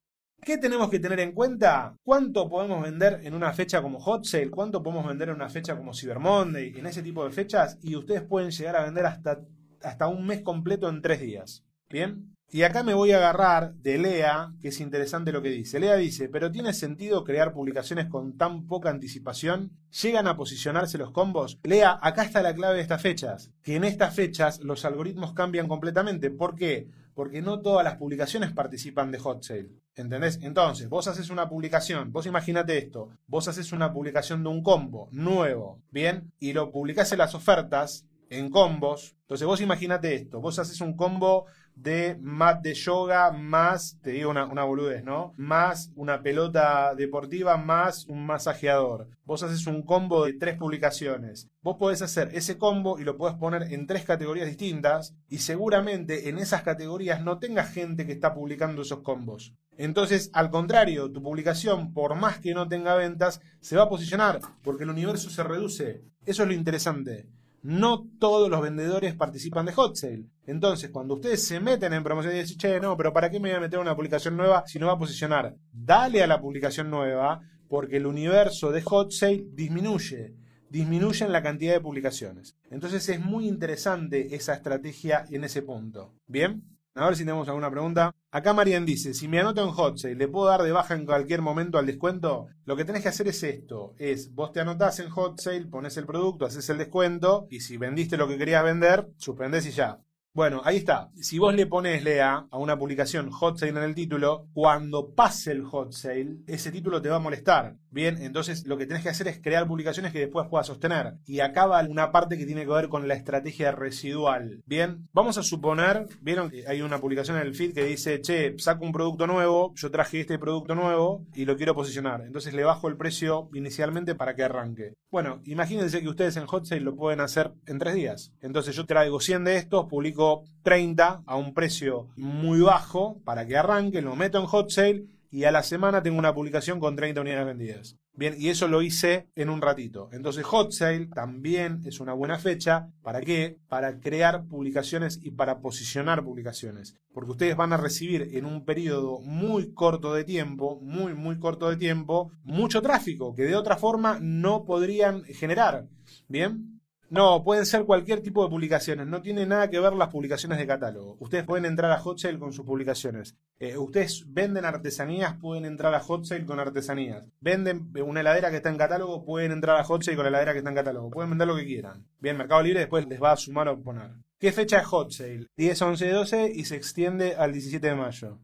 ¿Qué 0.46 0.60
tenemos 0.60 0.92
que 0.92 1.00
tener 1.00 1.20
en 1.22 1.32
cuenta? 1.32 1.98
¿Cuánto 2.04 2.48
podemos 2.48 2.84
vender 2.84 3.20
en 3.24 3.34
una 3.34 3.52
fecha 3.52 3.82
como 3.82 4.00
Hot 4.00 4.26
Sale? 4.26 4.52
¿Cuánto 4.52 4.84
podemos 4.84 5.08
vender 5.08 5.30
en 5.30 5.36
una 5.36 5.50
fecha 5.50 5.76
como 5.76 5.92
Cyber 5.92 6.20
Monday? 6.20 6.72
En 6.78 6.86
ese 6.86 7.02
tipo 7.02 7.26
de 7.26 7.32
fechas. 7.32 7.80
Y 7.82 7.96
ustedes 7.96 8.22
pueden 8.22 8.52
llegar 8.52 8.76
a 8.76 8.84
vender 8.84 9.08
hasta, 9.08 9.42
hasta 9.82 10.08
un 10.08 10.28
mes 10.28 10.44
completo 10.44 10.88
en 10.88 11.02
tres 11.02 11.20
días. 11.20 11.66
¿Bien? 11.90 12.36
Y 12.52 12.62
acá 12.62 12.84
me 12.84 12.94
voy 12.94 13.12
a 13.12 13.18
agarrar 13.18 13.74
de 13.74 13.98
Lea, 13.98 14.54
que 14.62 14.68
es 14.68 14.80
interesante 14.82 15.32
lo 15.32 15.42
que 15.42 15.50
dice. 15.50 15.80
Lea 15.80 15.96
dice, 15.96 16.30
pero 16.30 16.52
¿tiene 16.52 16.74
sentido 16.74 17.24
crear 17.24 17.52
publicaciones 17.52 18.06
con 18.06 18.38
tan 18.38 18.68
poca 18.68 18.92
anticipación? 18.92 19.72
¿Llegan 20.04 20.28
a 20.28 20.38
posicionarse 20.38 21.00
los 21.00 21.10
combos? 21.10 21.58
Lea, 21.64 21.98
acá 22.04 22.22
está 22.22 22.44
la 22.44 22.54
clave 22.54 22.76
de 22.76 22.82
estas 22.82 23.02
fechas. 23.02 23.52
Que 23.64 23.78
en 23.78 23.84
estas 23.84 24.14
fechas 24.14 24.60
los 24.60 24.86
algoritmos 24.86 25.34
cambian 25.34 25.68
completamente. 25.68 26.30
¿Por 26.30 26.54
qué? 26.54 26.88
Porque 27.16 27.42
no 27.42 27.62
todas 27.62 27.84
las 27.84 27.96
publicaciones 27.96 28.52
participan 28.52 29.12
de 29.12 29.18
hot 29.18 29.42
sale. 29.42 29.72
¿Entendés? 29.96 30.40
Entonces, 30.44 30.90
vos 30.90 31.08
haces 31.08 31.32
una 31.32 31.50
publicación, 31.50 32.12
vos 32.12 32.28
imagínate 32.28 32.78
esto, 32.78 33.10
vos 33.26 33.48
haces 33.48 33.72
una 33.72 33.92
publicación 33.92 34.44
de 34.44 34.50
un 34.50 34.62
combo 34.62 35.08
nuevo, 35.12 35.82
¿bien? 35.90 36.34
Y 36.38 36.54
lo 36.54 36.72
publicás 36.72 37.12
en 37.14 37.20
las 37.20 37.34
ofertas, 37.34 38.06
en 38.30 38.52
combos. 38.52 39.16
Entonces, 39.22 39.48
vos 39.48 39.62
imagínate 39.62 40.14
esto, 40.14 40.42
vos 40.42 40.60
haces 40.60 40.82
un 40.82 40.96
combo 40.96 41.46
de 41.76 42.18
mat 42.22 42.62
de 42.62 42.74
yoga 42.74 43.32
más, 43.32 44.00
te 44.02 44.12
digo 44.12 44.30
una, 44.30 44.46
una, 44.46 44.64
boludez, 44.64 45.04
¿no? 45.04 45.34
Más 45.38 45.92
una 45.96 46.24
pelota 46.24 46.96
deportiva 46.96 47.58
más 47.58 48.06
un 48.06 48.26
masajeador. 48.26 49.10
Vos 49.26 49.44
haces 49.44 49.68
un 49.68 49.84
combo 49.84 50.26
de 50.26 50.34
tres 50.34 50.58
publicaciones. 50.58 51.50
Vos 51.62 51.76
podés 51.78 52.02
hacer 52.02 52.30
ese 52.34 52.58
combo 52.58 53.00
y 53.00 53.04
lo 53.04 53.18
podés 53.18 53.36
poner 53.36 53.74
en 53.74 53.88
tres 53.88 54.06
categorías 54.06 54.48
distintas 54.48 55.16
y 55.30 55.40
seguramente 55.40 56.30
en 56.30 56.38
esas 56.38 56.64
categorías 56.64 57.24
no 57.24 57.40
tenga 57.40 57.64
gente 57.66 58.06
que 58.06 58.14
está 58.14 58.34
publicando 58.34 58.82
esos 58.82 59.02
combos. 59.02 59.54
Entonces, 59.78 60.30
al 60.34 60.50
contrario, 60.50 61.12
tu 61.12 61.22
publicación, 61.22 61.94
por 61.94 62.16
más 62.16 62.40
que 62.40 62.54
no 62.54 62.68
tenga 62.68 62.96
ventas, 62.96 63.42
se 63.60 63.76
va 63.76 63.84
a 63.84 63.90
posicionar 63.90 64.40
porque 64.64 64.84
el 64.84 64.90
universo 64.90 65.30
se 65.30 65.44
reduce. 65.44 66.04
Eso 66.26 66.44
es 66.44 66.48
lo 66.48 66.54
interesante. 66.54 67.28
No 67.66 68.08
todos 68.20 68.48
los 68.48 68.62
vendedores 68.62 69.16
participan 69.16 69.66
de 69.66 69.72
hot 69.72 69.96
sale. 69.96 70.28
Entonces, 70.46 70.92
cuando 70.92 71.16
ustedes 71.16 71.48
se 71.48 71.60
meten 71.60 71.94
en 71.94 72.04
promoción 72.04 72.36
y 72.36 72.40
dicen, 72.42 72.60
che, 72.60 72.80
no, 72.80 72.96
pero 72.96 73.12
¿para 73.12 73.32
qué 73.32 73.40
me 73.40 73.50
voy 73.50 73.58
a 73.58 73.60
meter 73.60 73.80
una 73.80 73.96
publicación 73.96 74.38
nueva 74.38 74.64
si 74.68 74.78
no 74.78 74.86
va 74.86 74.94
a 74.94 75.00
posicionar? 75.00 75.56
Dale 75.72 76.22
a 76.22 76.28
la 76.28 76.40
publicación 76.40 76.92
nueva 76.92 77.42
porque 77.68 77.98
el 77.98 78.06
universo 78.06 78.72
de 78.72 78.84
hot 78.84 79.10
sale 79.10 79.48
disminuye. 79.52 80.36
Disminuye 80.70 81.26
en 81.26 81.32
la 81.32 81.42
cantidad 81.42 81.74
de 81.74 81.82
publicaciones. 81.82 82.56
Entonces 82.70 83.10
es 83.10 83.20
muy 83.20 83.48
interesante 83.48 84.36
esa 84.36 84.54
estrategia 84.54 85.26
en 85.32 85.44
ese 85.44 85.64
punto. 85.64 86.14
¿Bien? 86.28 86.75
A 86.98 87.08
ver 87.08 87.18
si 87.18 87.26
tenemos 87.26 87.50
alguna 87.50 87.70
pregunta. 87.70 88.16
Acá 88.32 88.54
Marian 88.54 88.86
dice, 88.86 89.14
si 89.14 89.28
me 89.28 89.42
anoto 89.42 89.62
en 89.62 89.72
Hot 89.72 89.98
Sale, 89.98 90.16
¿le 90.16 90.30
puedo 90.30 90.48
dar 90.48 90.64
de 90.64 90.72
baja 90.72 90.94
en 90.94 91.06
cualquier 91.06 91.42
momento 91.42 91.78
al 91.78 91.86
descuento? 91.86 92.48
Lo 92.64 92.78
que 92.78 92.86
tenés 92.86 93.04
que 93.04 93.10
hacer 93.10 93.28
es 93.28 93.44
esto, 93.44 93.94
es 93.98 94.34
vos 94.34 94.54
te 94.54 94.62
anotás 94.62 95.02
en 95.02 95.10
Hot 95.10 95.38
Sale, 95.42 95.66
pones 95.66 95.98
el 95.98 96.06
producto, 96.06 96.46
haces 96.46 96.70
el 96.70 96.78
descuento 96.78 97.48
y 97.50 97.60
si 97.60 97.76
vendiste 97.76 98.16
lo 98.16 98.30
que 98.30 98.38
querías 98.38 98.64
vender, 98.64 99.10
suspendés 99.18 99.66
y 99.66 99.72
ya. 99.72 100.00
Bueno, 100.36 100.62
ahí 100.66 100.76
está. 100.76 101.12
Si 101.16 101.40
vos 101.40 101.56
le 101.56 101.66
pones 101.66 102.04
Lea 102.04 102.46
a 102.52 102.58
una 102.58 102.78
publicación 102.78 103.32
hot 103.32 103.58
sale 103.58 103.72
en 103.72 103.78
el 103.78 103.96
título, 103.96 104.50
cuando 104.52 105.14
pase 105.16 105.54
el 105.54 105.64
hot 105.64 105.94
sale, 105.94 106.40
ese 106.46 106.74
título 106.74 107.02
te 107.02 107.08
va 107.08 107.16
a 107.16 107.20
molestar. 107.20 107.78
Bien, 107.90 108.18
entonces 108.22 108.68
lo 108.68 108.76
que 108.78 108.86
tenés 108.86 109.02
que 109.02 109.08
hacer 109.08 109.30
es 109.30 109.40
crear 109.42 109.66
publicaciones 109.66 110.12
que 110.12 110.20
después 110.20 110.50
puedas 110.50 110.68
sostener. 110.68 111.14
Y 111.26 111.40
acá 111.40 111.68
va 111.68 111.82
una 111.84 112.12
parte 112.12 112.38
que 112.38 112.46
tiene 112.46 112.66
que 112.66 112.72
ver 112.72 112.90
con 112.90 113.08
la 113.08 113.14
estrategia 113.14 113.72
residual. 113.72 114.62
Bien, 114.66 115.08
vamos 115.14 115.38
a 115.38 115.44
suponer, 115.44 116.06
vieron 116.20 116.50
que 116.50 116.68
hay 116.68 116.82
una 116.82 117.00
publicación 117.00 117.38
en 117.38 117.44
el 117.44 117.56
feed 117.56 117.74
que 117.74 117.86
dice, 117.86 118.20
che, 118.20 118.56
saco 118.58 118.84
un 118.84 118.92
producto 118.92 119.28
nuevo, 119.28 119.72
yo 119.76 119.90
traje 119.90 120.20
este 120.20 120.38
producto 120.38 120.76
nuevo 120.76 121.26
y 121.34 121.46
lo 121.46 121.56
quiero 121.56 121.76
posicionar. 121.76 122.24
Entonces 122.26 122.54
le 122.54 122.66
bajo 122.66 122.90
el 122.90 122.98
precio 122.98 123.48
inicialmente 123.54 124.16
para 124.16 124.36
que 124.36 124.44
arranque. 124.44 124.96
Bueno, 125.10 125.40
imagínense 125.46 126.02
que 126.02 126.10
ustedes 126.10 126.36
en 126.36 126.46
hot 126.46 126.66
sale 126.66 126.82
lo 126.82 126.98
pueden 126.98 127.22
hacer 127.22 127.54
en 127.68 127.80
tres 127.80 127.96
días. 127.96 128.34
Entonces 128.42 128.76
yo 128.76 128.86
traigo 128.86 129.22
100 129.22 129.46
de 129.46 129.56
estos, 129.56 129.86
publico 129.86 130.25
30 130.64 131.24
a 131.26 131.36
un 131.36 131.54
precio 131.54 132.10
muy 132.16 132.60
bajo 132.62 133.22
para 133.24 133.46
que 133.46 133.58
arranque, 133.58 134.02
lo 134.02 134.16
meto 134.16 134.40
en 134.40 134.46
hot 134.46 134.70
sale 134.70 135.06
y 135.32 135.44
a 135.44 135.52
la 135.52 135.64
semana 135.64 136.02
tengo 136.02 136.18
una 136.18 136.34
publicación 136.34 136.80
con 136.80 136.96
30 136.96 137.22
unidades 137.22 137.46
vendidas. 137.46 137.98
Bien, 138.14 138.36
y 138.38 138.48
eso 138.48 138.70
lo 138.70 138.82
hice 138.82 139.28
en 139.36 139.50
un 139.50 139.62
ratito. 139.62 140.08
Entonces 140.14 140.46
hot 140.46 140.72
sale 140.72 141.08
también 141.08 141.82
es 141.86 142.00
una 142.00 142.14
buena 142.14 142.40
fecha. 142.40 142.88
¿Para 143.02 143.20
qué? 143.20 143.60
Para 143.68 144.00
crear 144.00 144.46
publicaciones 144.48 145.20
y 145.22 145.32
para 145.32 145.60
posicionar 145.60 146.24
publicaciones. 146.24 146.96
Porque 147.14 147.32
ustedes 147.32 147.58
van 147.58 147.74
a 147.74 147.78
recibir 147.78 148.30
en 148.32 148.46
un 148.46 148.64
periodo 148.64 149.20
muy 149.20 149.74
corto 149.74 150.14
de 150.14 150.24
tiempo, 150.24 150.80
muy, 150.82 151.14
muy 151.14 151.38
corto 151.40 151.70
de 151.70 151.76
tiempo, 151.76 152.32
mucho 152.44 152.82
tráfico 152.82 153.36
que 153.36 153.44
de 153.44 153.58
otra 153.58 153.76
forma 153.76 154.20
no 154.22 154.64
podrían 154.64 155.26
generar. 155.26 155.90
Bien, 156.30 156.75
no, 157.10 157.44
pueden 157.44 157.66
ser 157.66 157.86
cualquier 157.86 158.22
tipo 158.22 158.44
de 158.44 158.50
publicaciones. 158.50 159.08
No 159.08 159.22
tiene 159.22 159.46
nada 159.46 159.70
que 159.70 159.80
ver 159.80 159.94
las 159.94 160.10
publicaciones 160.10 160.58
de 160.58 160.66
catálogo. 160.66 161.18
Ustedes 161.20 161.44
pueden 161.44 161.66
entrar 161.66 161.92
a 161.92 162.00
Hot 162.00 162.18
Sale 162.18 162.40
con 162.40 162.52
sus 162.52 162.66
publicaciones. 162.66 163.36
Eh, 163.60 163.78
ustedes 163.78 164.26
venden 164.28 164.66
artesanías, 164.66 165.36
pueden 165.38 165.66
entrar 165.66 165.94
a 165.94 166.00
Hot 166.00 166.26
Sale 166.26 166.46
con 166.46 166.60
artesanías. 166.60 167.28
Venden 167.40 167.92
una 168.04 168.22
heladera 168.22 168.50
que 168.50 168.58
está 168.58 168.70
en 168.70 168.78
catálogo, 168.78 169.24
pueden 169.24 169.52
entrar 169.52 169.80
a 169.80 169.84
Hot 169.84 170.04
Sale 170.04 170.18
con 170.18 170.26
la 170.26 170.30
heladera 170.30 170.54
que 170.54 170.60
está 170.60 170.70
en 170.70 170.76
catálogo. 170.76 171.12
Pueden 171.12 171.30
vender 171.30 171.48
lo 171.48 171.56
que 171.56 171.66
quieran. 171.66 172.06
Bien, 172.20 172.38
Mercado 172.38 172.64
Libre 172.64 172.80
después 172.80 173.08
les 173.08 173.22
va 173.22 173.34
a 173.34 173.38
sumar 173.38 173.68
o 173.68 173.80
poner. 173.80 174.12
¿Qué 174.40 174.52
fecha 174.52 174.80
es 174.80 174.86
Hot 174.88 175.12
Sale? 175.12 175.48
10, 175.58 175.82
11, 175.82 176.10
12 176.10 176.52
y 176.54 176.66
se 176.66 176.76
extiende 176.76 177.36
al 177.36 177.54
17 177.54 177.88
de 177.88 177.96
mayo. 177.96 178.40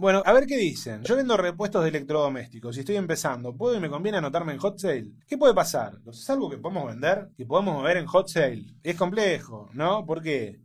Bueno, 0.00 0.22
a 0.24 0.32
ver 0.32 0.46
qué 0.46 0.56
dicen. 0.56 1.02
Yo 1.02 1.14
vendo 1.14 1.36
repuestos 1.36 1.82
de 1.82 1.90
electrodomésticos 1.90 2.74
y 2.74 2.80
estoy 2.80 2.96
empezando. 2.96 3.54
¿Puedo 3.54 3.76
y 3.76 3.80
me 3.80 3.90
conviene 3.90 4.16
anotarme 4.16 4.54
en 4.54 4.58
hot 4.58 4.78
sale? 4.78 5.12
¿Qué 5.26 5.36
puede 5.36 5.52
pasar? 5.52 5.98
¿Es 6.10 6.30
algo 6.30 6.48
que 6.48 6.56
podemos 6.56 6.86
vender? 6.86 7.28
¿Que 7.36 7.44
podemos 7.44 7.74
mover 7.74 7.98
en 7.98 8.06
hot 8.06 8.26
sale? 8.26 8.64
Es 8.82 8.96
complejo, 8.96 9.68
¿no? 9.74 10.06
¿Por 10.06 10.22
qué? 10.22 10.58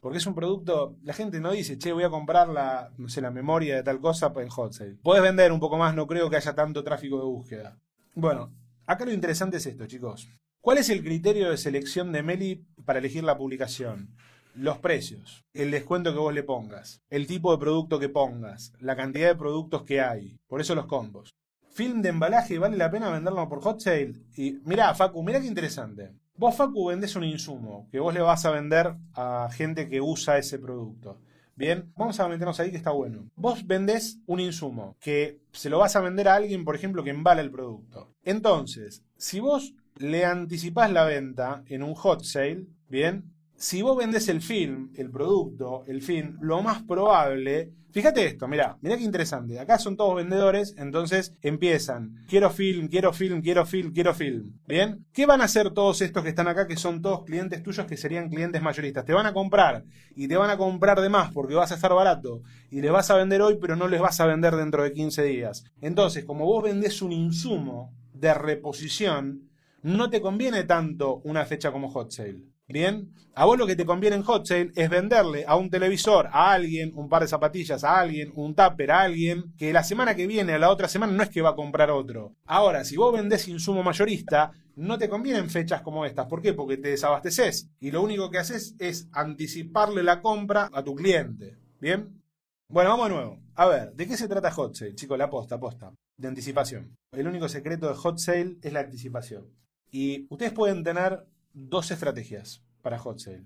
Porque 0.00 0.16
es 0.16 0.26
un 0.26 0.34
producto, 0.34 0.96
la 1.02 1.12
gente 1.12 1.38
no 1.38 1.52
dice, 1.52 1.76
che, 1.76 1.92
voy 1.92 2.04
a 2.04 2.08
comprar 2.08 2.48
la, 2.48 2.90
no 2.96 3.10
sé, 3.10 3.20
la 3.20 3.30
memoria 3.30 3.76
de 3.76 3.82
tal 3.82 4.00
cosa 4.00 4.32
en 4.34 4.48
hot 4.48 4.72
sale. 4.72 4.96
Puedes 5.02 5.22
vender 5.22 5.52
un 5.52 5.60
poco 5.60 5.76
más, 5.76 5.94
no 5.94 6.06
creo 6.06 6.30
que 6.30 6.36
haya 6.36 6.54
tanto 6.54 6.82
tráfico 6.82 7.18
de 7.18 7.24
búsqueda. 7.24 7.78
Bueno, 8.14 8.54
acá 8.86 9.04
lo 9.04 9.12
interesante 9.12 9.58
es 9.58 9.66
esto, 9.66 9.86
chicos. 9.86 10.30
¿Cuál 10.62 10.78
es 10.78 10.88
el 10.88 11.04
criterio 11.04 11.50
de 11.50 11.58
selección 11.58 12.10
de 12.10 12.22
Meli 12.22 12.64
para 12.86 13.00
elegir 13.00 13.22
la 13.22 13.36
publicación? 13.36 14.16
Los 14.58 14.78
precios, 14.78 15.44
el 15.54 15.70
descuento 15.70 16.12
que 16.12 16.18
vos 16.18 16.34
le 16.34 16.42
pongas, 16.42 17.00
el 17.10 17.26
tipo 17.26 17.52
de 17.52 17.58
producto 17.58 17.98
que 18.00 18.08
pongas, 18.08 18.72
la 18.80 18.96
cantidad 18.96 19.28
de 19.28 19.36
productos 19.36 19.84
que 19.84 20.00
hay. 20.00 20.36
Por 20.48 20.60
eso 20.60 20.74
los 20.74 20.86
combos. 20.86 21.36
Film 21.70 22.02
de 22.02 22.08
embalaje, 22.08 22.58
¿vale 22.58 22.76
la 22.76 22.90
pena 22.90 23.08
venderlo 23.08 23.48
por 23.48 23.60
hot 23.62 23.80
sale? 23.80 24.14
Y 24.36 24.58
mirá, 24.64 24.92
Facu, 24.94 25.22
mirá 25.22 25.40
qué 25.40 25.46
interesante. 25.46 26.12
Vos, 26.34 26.56
Facu, 26.56 26.86
vendés 26.86 27.14
un 27.14 27.24
insumo 27.24 27.88
que 27.90 28.00
vos 28.00 28.12
le 28.12 28.20
vas 28.20 28.44
a 28.46 28.50
vender 28.50 28.96
a 29.14 29.48
gente 29.52 29.88
que 29.88 30.00
usa 30.00 30.38
ese 30.38 30.58
producto. 30.58 31.20
Bien, 31.54 31.92
vamos 31.96 32.18
a 32.18 32.28
meternos 32.28 32.58
ahí 32.58 32.70
que 32.70 32.76
está 32.76 32.90
bueno. 32.90 33.30
Vos 33.36 33.64
vendés 33.66 34.18
un 34.26 34.40
insumo 34.40 34.96
que 35.00 35.40
se 35.52 35.70
lo 35.70 35.78
vas 35.78 35.94
a 35.94 36.00
vender 36.00 36.28
a 36.28 36.34
alguien, 36.34 36.64
por 36.64 36.74
ejemplo, 36.74 37.04
que 37.04 37.10
embala 37.10 37.40
el 37.40 37.50
producto. 37.50 38.12
Entonces, 38.24 39.04
si 39.16 39.38
vos 39.38 39.74
le 39.96 40.24
anticipás 40.24 40.90
la 40.90 41.04
venta 41.04 41.62
en 41.66 41.82
un 41.82 41.94
hot 41.94 42.24
sale, 42.24 42.66
bien, 42.88 43.32
si 43.58 43.82
vos 43.82 43.96
vendés 43.96 44.28
el 44.28 44.40
film, 44.40 44.92
el 44.94 45.10
producto, 45.10 45.82
el 45.88 46.00
film, 46.00 46.38
lo 46.40 46.62
más 46.62 46.84
probable. 46.84 47.72
Fíjate 47.90 48.24
esto, 48.24 48.46
mirá, 48.46 48.78
mirá 48.82 48.96
qué 48.96 49.02
interesante. 49.02 49.58
Acá 49.58 49.78
son 49.78 49.96
todos 49.96 50.14
vendedores, 50.14 50.76
entonces 50.78 51.34
empiezan. 51.42 52.24
Quiero 52.28 52.50
film, 52.50 52.86
quiero 52.86 53.12
film, 53.12 53.42
quiero 53.42 53.66
film, 53.66 53.92
quiero 53.92 54.14
film. 54.14 54.52
¿Bien? 54.68 55.04
¿Qué 55.12 55.26
van 55.26 55.40
a 55.40 55.46
hacer 55.46 55.70
todos 55.70 56.00
estos 56.02 56.22
que 56.22 56.28
están 56.28 56.46
acá, 56.46 56.68
que 56.68 56.76
son 56.76 57.02
todos 57.02 57.24
clientes 57.24 57.60
tuyos, 57.60 57.86
que 57.86 57.96
serían 57.96 58.28
clientes 58.28 58.62
mayoristas? 58.62 59.04
Te 59.04 59.12
van 59.12 59.26
a 59.26 59.32
comprar 59.32 59.84
y 60.14 60.28
te 60.28 60.36
van 60.36 60.50
a 60.50 60.56
comprar 60.56 61.00
de 61.00 61.08
más 61.08 61.32
porque 61.32 61.56
vas 61.56 61.72
a 61.72 61.74
estar 61.74 61.92
barato 61.92 62.42
y 62.70 62.80
les 62.80 62.92
vas 62.92 63.10
a 63.10 63.16
vender 63.16 63.42
hoy, 63.42 63.58
pero 63.60 63.74
no 63.74 63.88
les 63.88 64.00
vas 64.00 64.20
a 64.20 64.26
vender 64.26 64.54
dentro 64.54 64.84
de 64.84 64.92
15 64.92 65.24
días. 65.24 65.64
Entonces, 65.80 66.24
como 66.24 66.44
vos 66.44 66.62
vendés 66.62 67.02
un 67.02 67.10
insumo 67.10 67.92
de 68.12 68.34
reposición, 68.34 69.50
no 69.82 70.10
te 70.10 70.20
conviene 70.20 70.62
tanto 70.62 71.16
una 71.24 71.44
fecha 71.44 71.72
como 71.72 71.90
hot 71.90 72.12
sale. 72.12 72.57
Bien, 72.70 73.14
a 73.34 73.46
vos 73.46 73.56
lo 73.56 73.66
que 73.66 73.76
te 73.76 73.86
conviene 73.86 74.16
en 74.16 74.22
hot 74.22 74.46
sale 74.46 74.72
es 74.76 74.90
venderle 74.90 75.46
a 75.46 75.56
un 75.56 75.70
televisor, 75.70 76.28
a 76.30 76.52
alguien, 76.52 76.92
un 76.94 77.08
par 77.08 77.22
de 77.22 77.28
zapatillas, 77.28 77.82
a 77.82 77.98
alguien, 77.98 78.30
un 78.34 78.54
tupper, 78.54 78.90
a 78.90 79.00
alguien, 79.00 79.54
que 79.56 79.72
la 79.72 79.82
semana 79.82 80.14
que 80.14 80.26
viene, 80.26 80.52
a 80.52 80.58
la 80.58 80.70
otra 80.70 80.86
semana, 80.86 81.14
no 81.14 81.22
es 81.22 81.30
que 81.30 81.40
va 81.40 81.50
a 81.50 81.56
comprar 81.56 81.90
otro. 81.90 82.34
Ahora, 82.44 82.84
si 82.84 82.98
vos 82.98 83.10
vendés 83.10 83.48
insumo 83.48 83.82
mayorista, 83.82 84.52
no 84.76 84.98
te 84.98 85.08
convienen 85.08 85.48
fechas 85.48 85.80
como 85.80 86.04
estas. 86.04 86.26
¿Por 86.26 86.42
qué? 86.42 86.52
Porque 86.52 86.76
te 86.76 86.90
desabasteces. 86.90 87.70
Y 87.80 87.90
lo 87.90 88.02
único 88.02 88.30
que 88.30 88.36
haces 88.36 88.76
es 88.78 89.08
anticiparle 89.12 90.02
la 90.02 90.20
compra 90.20 90.68
a 90.70 90.84
tu 90.84 90.94
cliente. 90.94 91.56
¿Bien? 91.80 92.20
Bueno, 92.68 92.90
vamos 92.90 93.08
de 93.08 93.14
nuevo. 93.14 93.40
A 93.54 93.66
ver, 93.66 93.94
¿de 93.94 94.06
qué 94.06 94.18
se 94.18 94.28
trata 94.28 94.50
Hot 94.50 94.74
Sale? 94.74 94.94
Chicos, 94.94 95.16
la 95.16 95.30
posta, 95.30 95.54
aposta. 95.54 95.94
De 96.18 96.28
anticipación. 96.28 96.94
El 97.12 97.26
único 97.26 97.48
secreto 97.48 97.88
de 97.88 97.94
Hot 97.94 98.18
Sale 98.18 98.58
es 98.60 98.72
la 98.74 98.80
anticipación. 98.80 99.46
Y 99.90 100.26
ustedes 100.28 100.52
pueden 100.52 100.84
tener 100.84 101.24
dos 101.68 101.90
estrategias 101.90 102.62
para 102.82 102.98
Hot 102.98 103.18
Sale. 103.18 103.44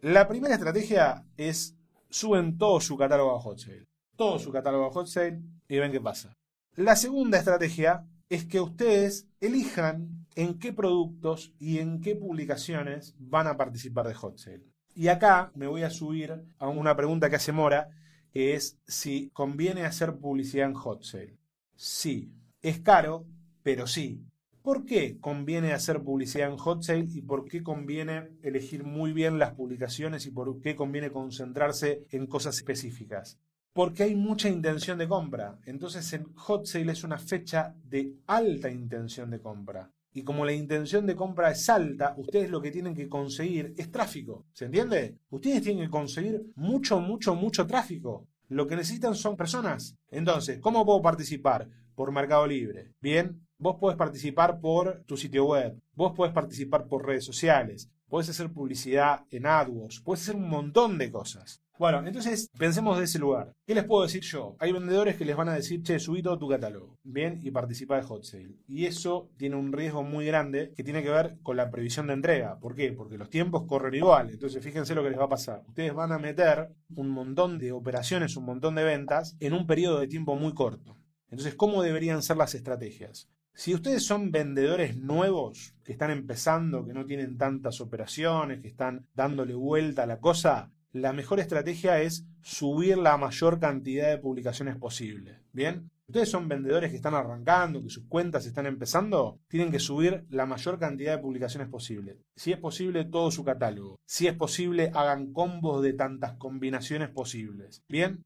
La 0.00 0.26
primera 0.26 0.54
estrategia 0.54 1.26
es 1.36 1.76
suben 2.08 2.56
todo 2.58 2.80
su 2.80 2.96
catálogo 2.96 3.36
a 3.36 3.40
Hot 3.40 3.58
Sale. 3.58 3.86
Todo 4.16 4.38
su 4.38 4.50
catálogo 4.50 4.86
a 4.86 4.92
Hot 4.92 5.06
Sale 5.06 5.42
y 5.68 5.78
ven 5.78 5.92
qué 5.92 6.00
pasa. 6.00 6.32
La 6.76 6.96
segunda 6.96 7.38
estrategia 7.38 8.06
es 8.28 8.44
que 8.44 8.60
ustedes 8.60 9.28
elijan 9.40 10.26
en 10.36 10.58
qué 10.58 10.72
productos 10.72 11.52
y 11.58 11.78
en 11.78 12.00
qué 12.00 12.14
publicaciones 12.14 13.14
van 13.18 13.46
a 13.46 13.56
participar 13.56 14.06
de 14.06 14.14
Hot 14.14 14.38
Sale. 14.38 14.64
Y 14.94 15.08
acá 15.08 15.52
me 15.54 15.66
voy 15.66 15.82
a 15.82 15.90
subir 15.90 16.44
a 16.58 16.68
una 16.68 16.96
pregunta 16.96 17.28
que 17.28 17.36
hace 17.36 17.52
Mora, 17.52 17.90
que 18.32 18.54
es 18.54 18.78
si 18.86 19.30
conviene 19.30 19.84
hacer 19.84 20.16
publicidad 20.16 20.68
en 20.68 20.74
Hot 20.74 21.02
Sale. 21.02 21.38
Sí, 21.76 22.32
es 22.62 22.80
caro, 22.80 23.26
pero 23.62 23.86
sí. 23.86 24.24
¿Por 24.62 24.84
qué 24.84 25.18
conviene 25.20 25.72
hacer 25.72 26.02
publicidad 26.02 26.50
en 26.50 26.58
hot 26.58 26.82
sale 26.82 27.06
y 27.10 27.22
por 27.22 27.46
qué 27.46 27.62
conviene 27.62 28.28
elegir 28.42 28.84
muy 28.84 29.14
bien 29.14 29.38
las 29.38 29.54
publicaciones 29.54 30.26
y 30.26 30.30
por 30.30 30.60
qué 30.60 30.76
conviene 30.76 31.10
concentrarse 31.10 32.04
en 32.10 32.26
cosas 32.26 32.56
específicas? 32.56 33.38
Porque 33.72 34.02
hay 34.02 34.14
mucha 34.14 34.50
intención 34.50 34.98
de 34.98 35.08
compra. 35.08 35.58
Entonces 35.64 36.12
en 36.12 36.24
hot 36.34 36.66
sale 36.66 36.92
es 36.92 37.04
una 37.04 37.16
fecha 37.16 37.74
de 37.84 38.12
alta 38.26 38.70
intención 38.70 39.30
de 39.30 39.40
compra. 39.40 39.90
Y 40.12 40.24
como 40.24 40.44
la 40.44 40.52
intención 40.52 41.06
de 41.06 41.16
compra 41.16 41.52
es 41.52 41.66
alta, 41.70 42.14
ustedes 42.18 42.50
lo 42.50 42.60
que 42.60 42.70
tienen 42.70 42.94
que 42.94 43.08
conseguir 43.08 43.72
es 43.78 43.90
tráfico. 43.90 44.44
¿Se 44.52 44.66
entiende? 44.66 45.16
Ustedes 45.30 45.62
tienen 45.62 45.84
que 45.84 45.90
conseguir 45.90 46.42
mucho, 46.56 47.00
mucho, 47.00 47.34
mucho 47.34 47.66
tráfico. 47.66 48.26
Lo 48.48 48.66
que 48.66 48.76
necesitan 48.76 49.14
son 49.14 49.36
personas. 49.36 49.96
Entonces, 50.10 50.58
¿cómo 50.58 50.84
puedo 50.84 51.00
participar? 51.00 51.68
Por 51.94 52.12
Mercado 52.12 52.46
Libre. 52.46 52.92
Bien, 53.00 53.40
Vos 53.62 53.76
podés 53.76 53.98
participar 53.98 54.58
por 54.58 55.02
tu 55.04 55.18
sitio 55.18 55.44
web, 55.44 55.78
vos 55.94 56.14
podés 56.16 56.32
participar 56.32 56.86
por 56.86 57.06
redes 57.06 57.26
sociales, 57.26 57.90
podés 58.08 58.30
hacer 58.30 58.50
publicidad 58.50 59.26
en 59.30 59.44
AdWords, 59.44 60.00
podés 60.00 60.22
hacer 60.22 60.36
un 60.36 60.48
montón 60.48 60.96
de 60.96 61.10
cosas. 61.10 61.62
Bueno, 61.78 62.02
entonces 62.06 62.48
pensemos 62.58 62.96
de 62.96 63.04
ese 63.04 63.18
lugar. 63.18 63.52
¿Qué 63.66 63.74
les 63.74 63.84
puedo 63.84 64.04
decir 64.04 64.22
yo? 64.22 64.56
Hay 64.60 64.72
vendedores 64.72 65.16
que 65.16 65.26
les 65.26 65.36
van 65.36 65.50
a 65.50 65.54
decir, 65.54 65.82
che, 65.82 65.98
subí 65.98 66.22
todo 66.22 66.38
tu 66.38 66.48
catálogo, 66.48 66.96
bien, 67.02 67.38
y 67.42 67.50
participa 67.50 67.96
de 67.96 68.02
hot 68.02 68.24
sale. 68.24 68.56
Y 68.66 68.86
eso 68.86 69.28
tiene 69.36 69.56
un 69.56 69.74
riesgo 69.74 70.04
muy 70.04 70.24
grande 70.24 70.72
que 70.74 70.82
tiene 70.82 71.02
que 71.02 71.10
ver 71.10 71.36
con 71.42 71.58
la 71.58 71.70
previsión 71.70 72.06
de 72.06 72.14
entrega. 72.14 72.58
¿Por 72.60 72.74
qué? 72.74 72.92
Porque 72.92 73.18
los 73.18 73.28
tiempos 73.28 73.64
corren 73.66 73.94
igual. 73.94 74.30
Entonces 74.30 74.64
fíjense 74.64 74.94
lo 74.94 75.02
que 75.02 75.10
les 75.10 75.18
va 75.18 75.24
a 75.24 75.28
pasar. 75.28 75.64
Ustedes 75.68 75.92
van 75.92 76.12
a 76.12 76.18
meter 76.18 76.70
un 76.96 77.10
montón 77.10 77.58
de 77.58 77.72
operaciones, 77.72 78.38
un 78.38 78.46
montón 78.46 78.74
de 78.74 78.84
ventas 78.84 79.36
en 79.38 79.52
un 79.52 79.66
periodo 79.66 80.00
de 80.00 80.08
tiempo 80.08 80.34
muy 80.34 80.54
corto. 80.54 80.96
Entonces, 81.28 81.54
¿cómo 81.54 81.82
deberían 81.82 82.22
ser 82.22 82.38
las 82.38 82.54
estrategias? 82.54 83.28
Si 83.54 83.74
ustedes 83.74 84.04
son 84.04 84.30
vendedores 84.30 84.96
nuevos, 84.96 85.74
que 85.84 85.92
están 85.92 86.10
empezando, 86.10 86.86
que 86.86 86.94
no 86.94 87.04
tienen 87.04 87.36
tantas 87.36 87.80
operaciones, 87.80 88.60
que 88.60 88.68
están 88.68 89.06
dándole 89.14 89.54
vuelta 89.54 90.04
a 90.04 90.06
la 90.06 90.20
cosa, 90.20 90.72
la 90.92 91.12
mejor 91.12 91.40
estrategia 91.40 92.00
es 92.00 92.26
subir 92.42 92.98
la 92.98 93.16
mayor 93.16 93.60
cantidad 93.60 94.08
de 94.08 94.18
publicaciones 94.18 94.76
posible. 94.76 95.40
¿Bien? 95.52 95.90
Ustedes 96.10 96.28
son 96.28 96.48
vendedores 96.48 96.90
que 96.90 96.96
están 96.96 97.14
arrancando, 97.14 97.80
que 97.80 97.88
sus 97.88 98.06
cuentas 98.08 98.44
están 98.44 98.66
empezando, 98.66 99.38
tienen 99.46 99.70
que 99.70 99.78
subir 99.78 100.26
la 100.28 100.44
mayor 100.44 100.80
cantidad 100.80 101.16
de 101.16 101.22
publicaciones 101.22 101.68
posible. 101.68 102.18
Si 102.34 102.50
es 102.50 102.58
posible, 102.58 103.04
todo 103.04 103.30
su 103.30 103.44
catálogo. 103.44 104.00
Si 104.06 104.26
es 104.26 104.34
posible, 104.34 104.90
hagan 104.92 105.32
combos 105.32 105.82
de 105.82 105.92
tantas 105.92 106.32
combinaciones 106.32 107.10
posibles. 107.10 107.84
¿Bien? 107.88 108.24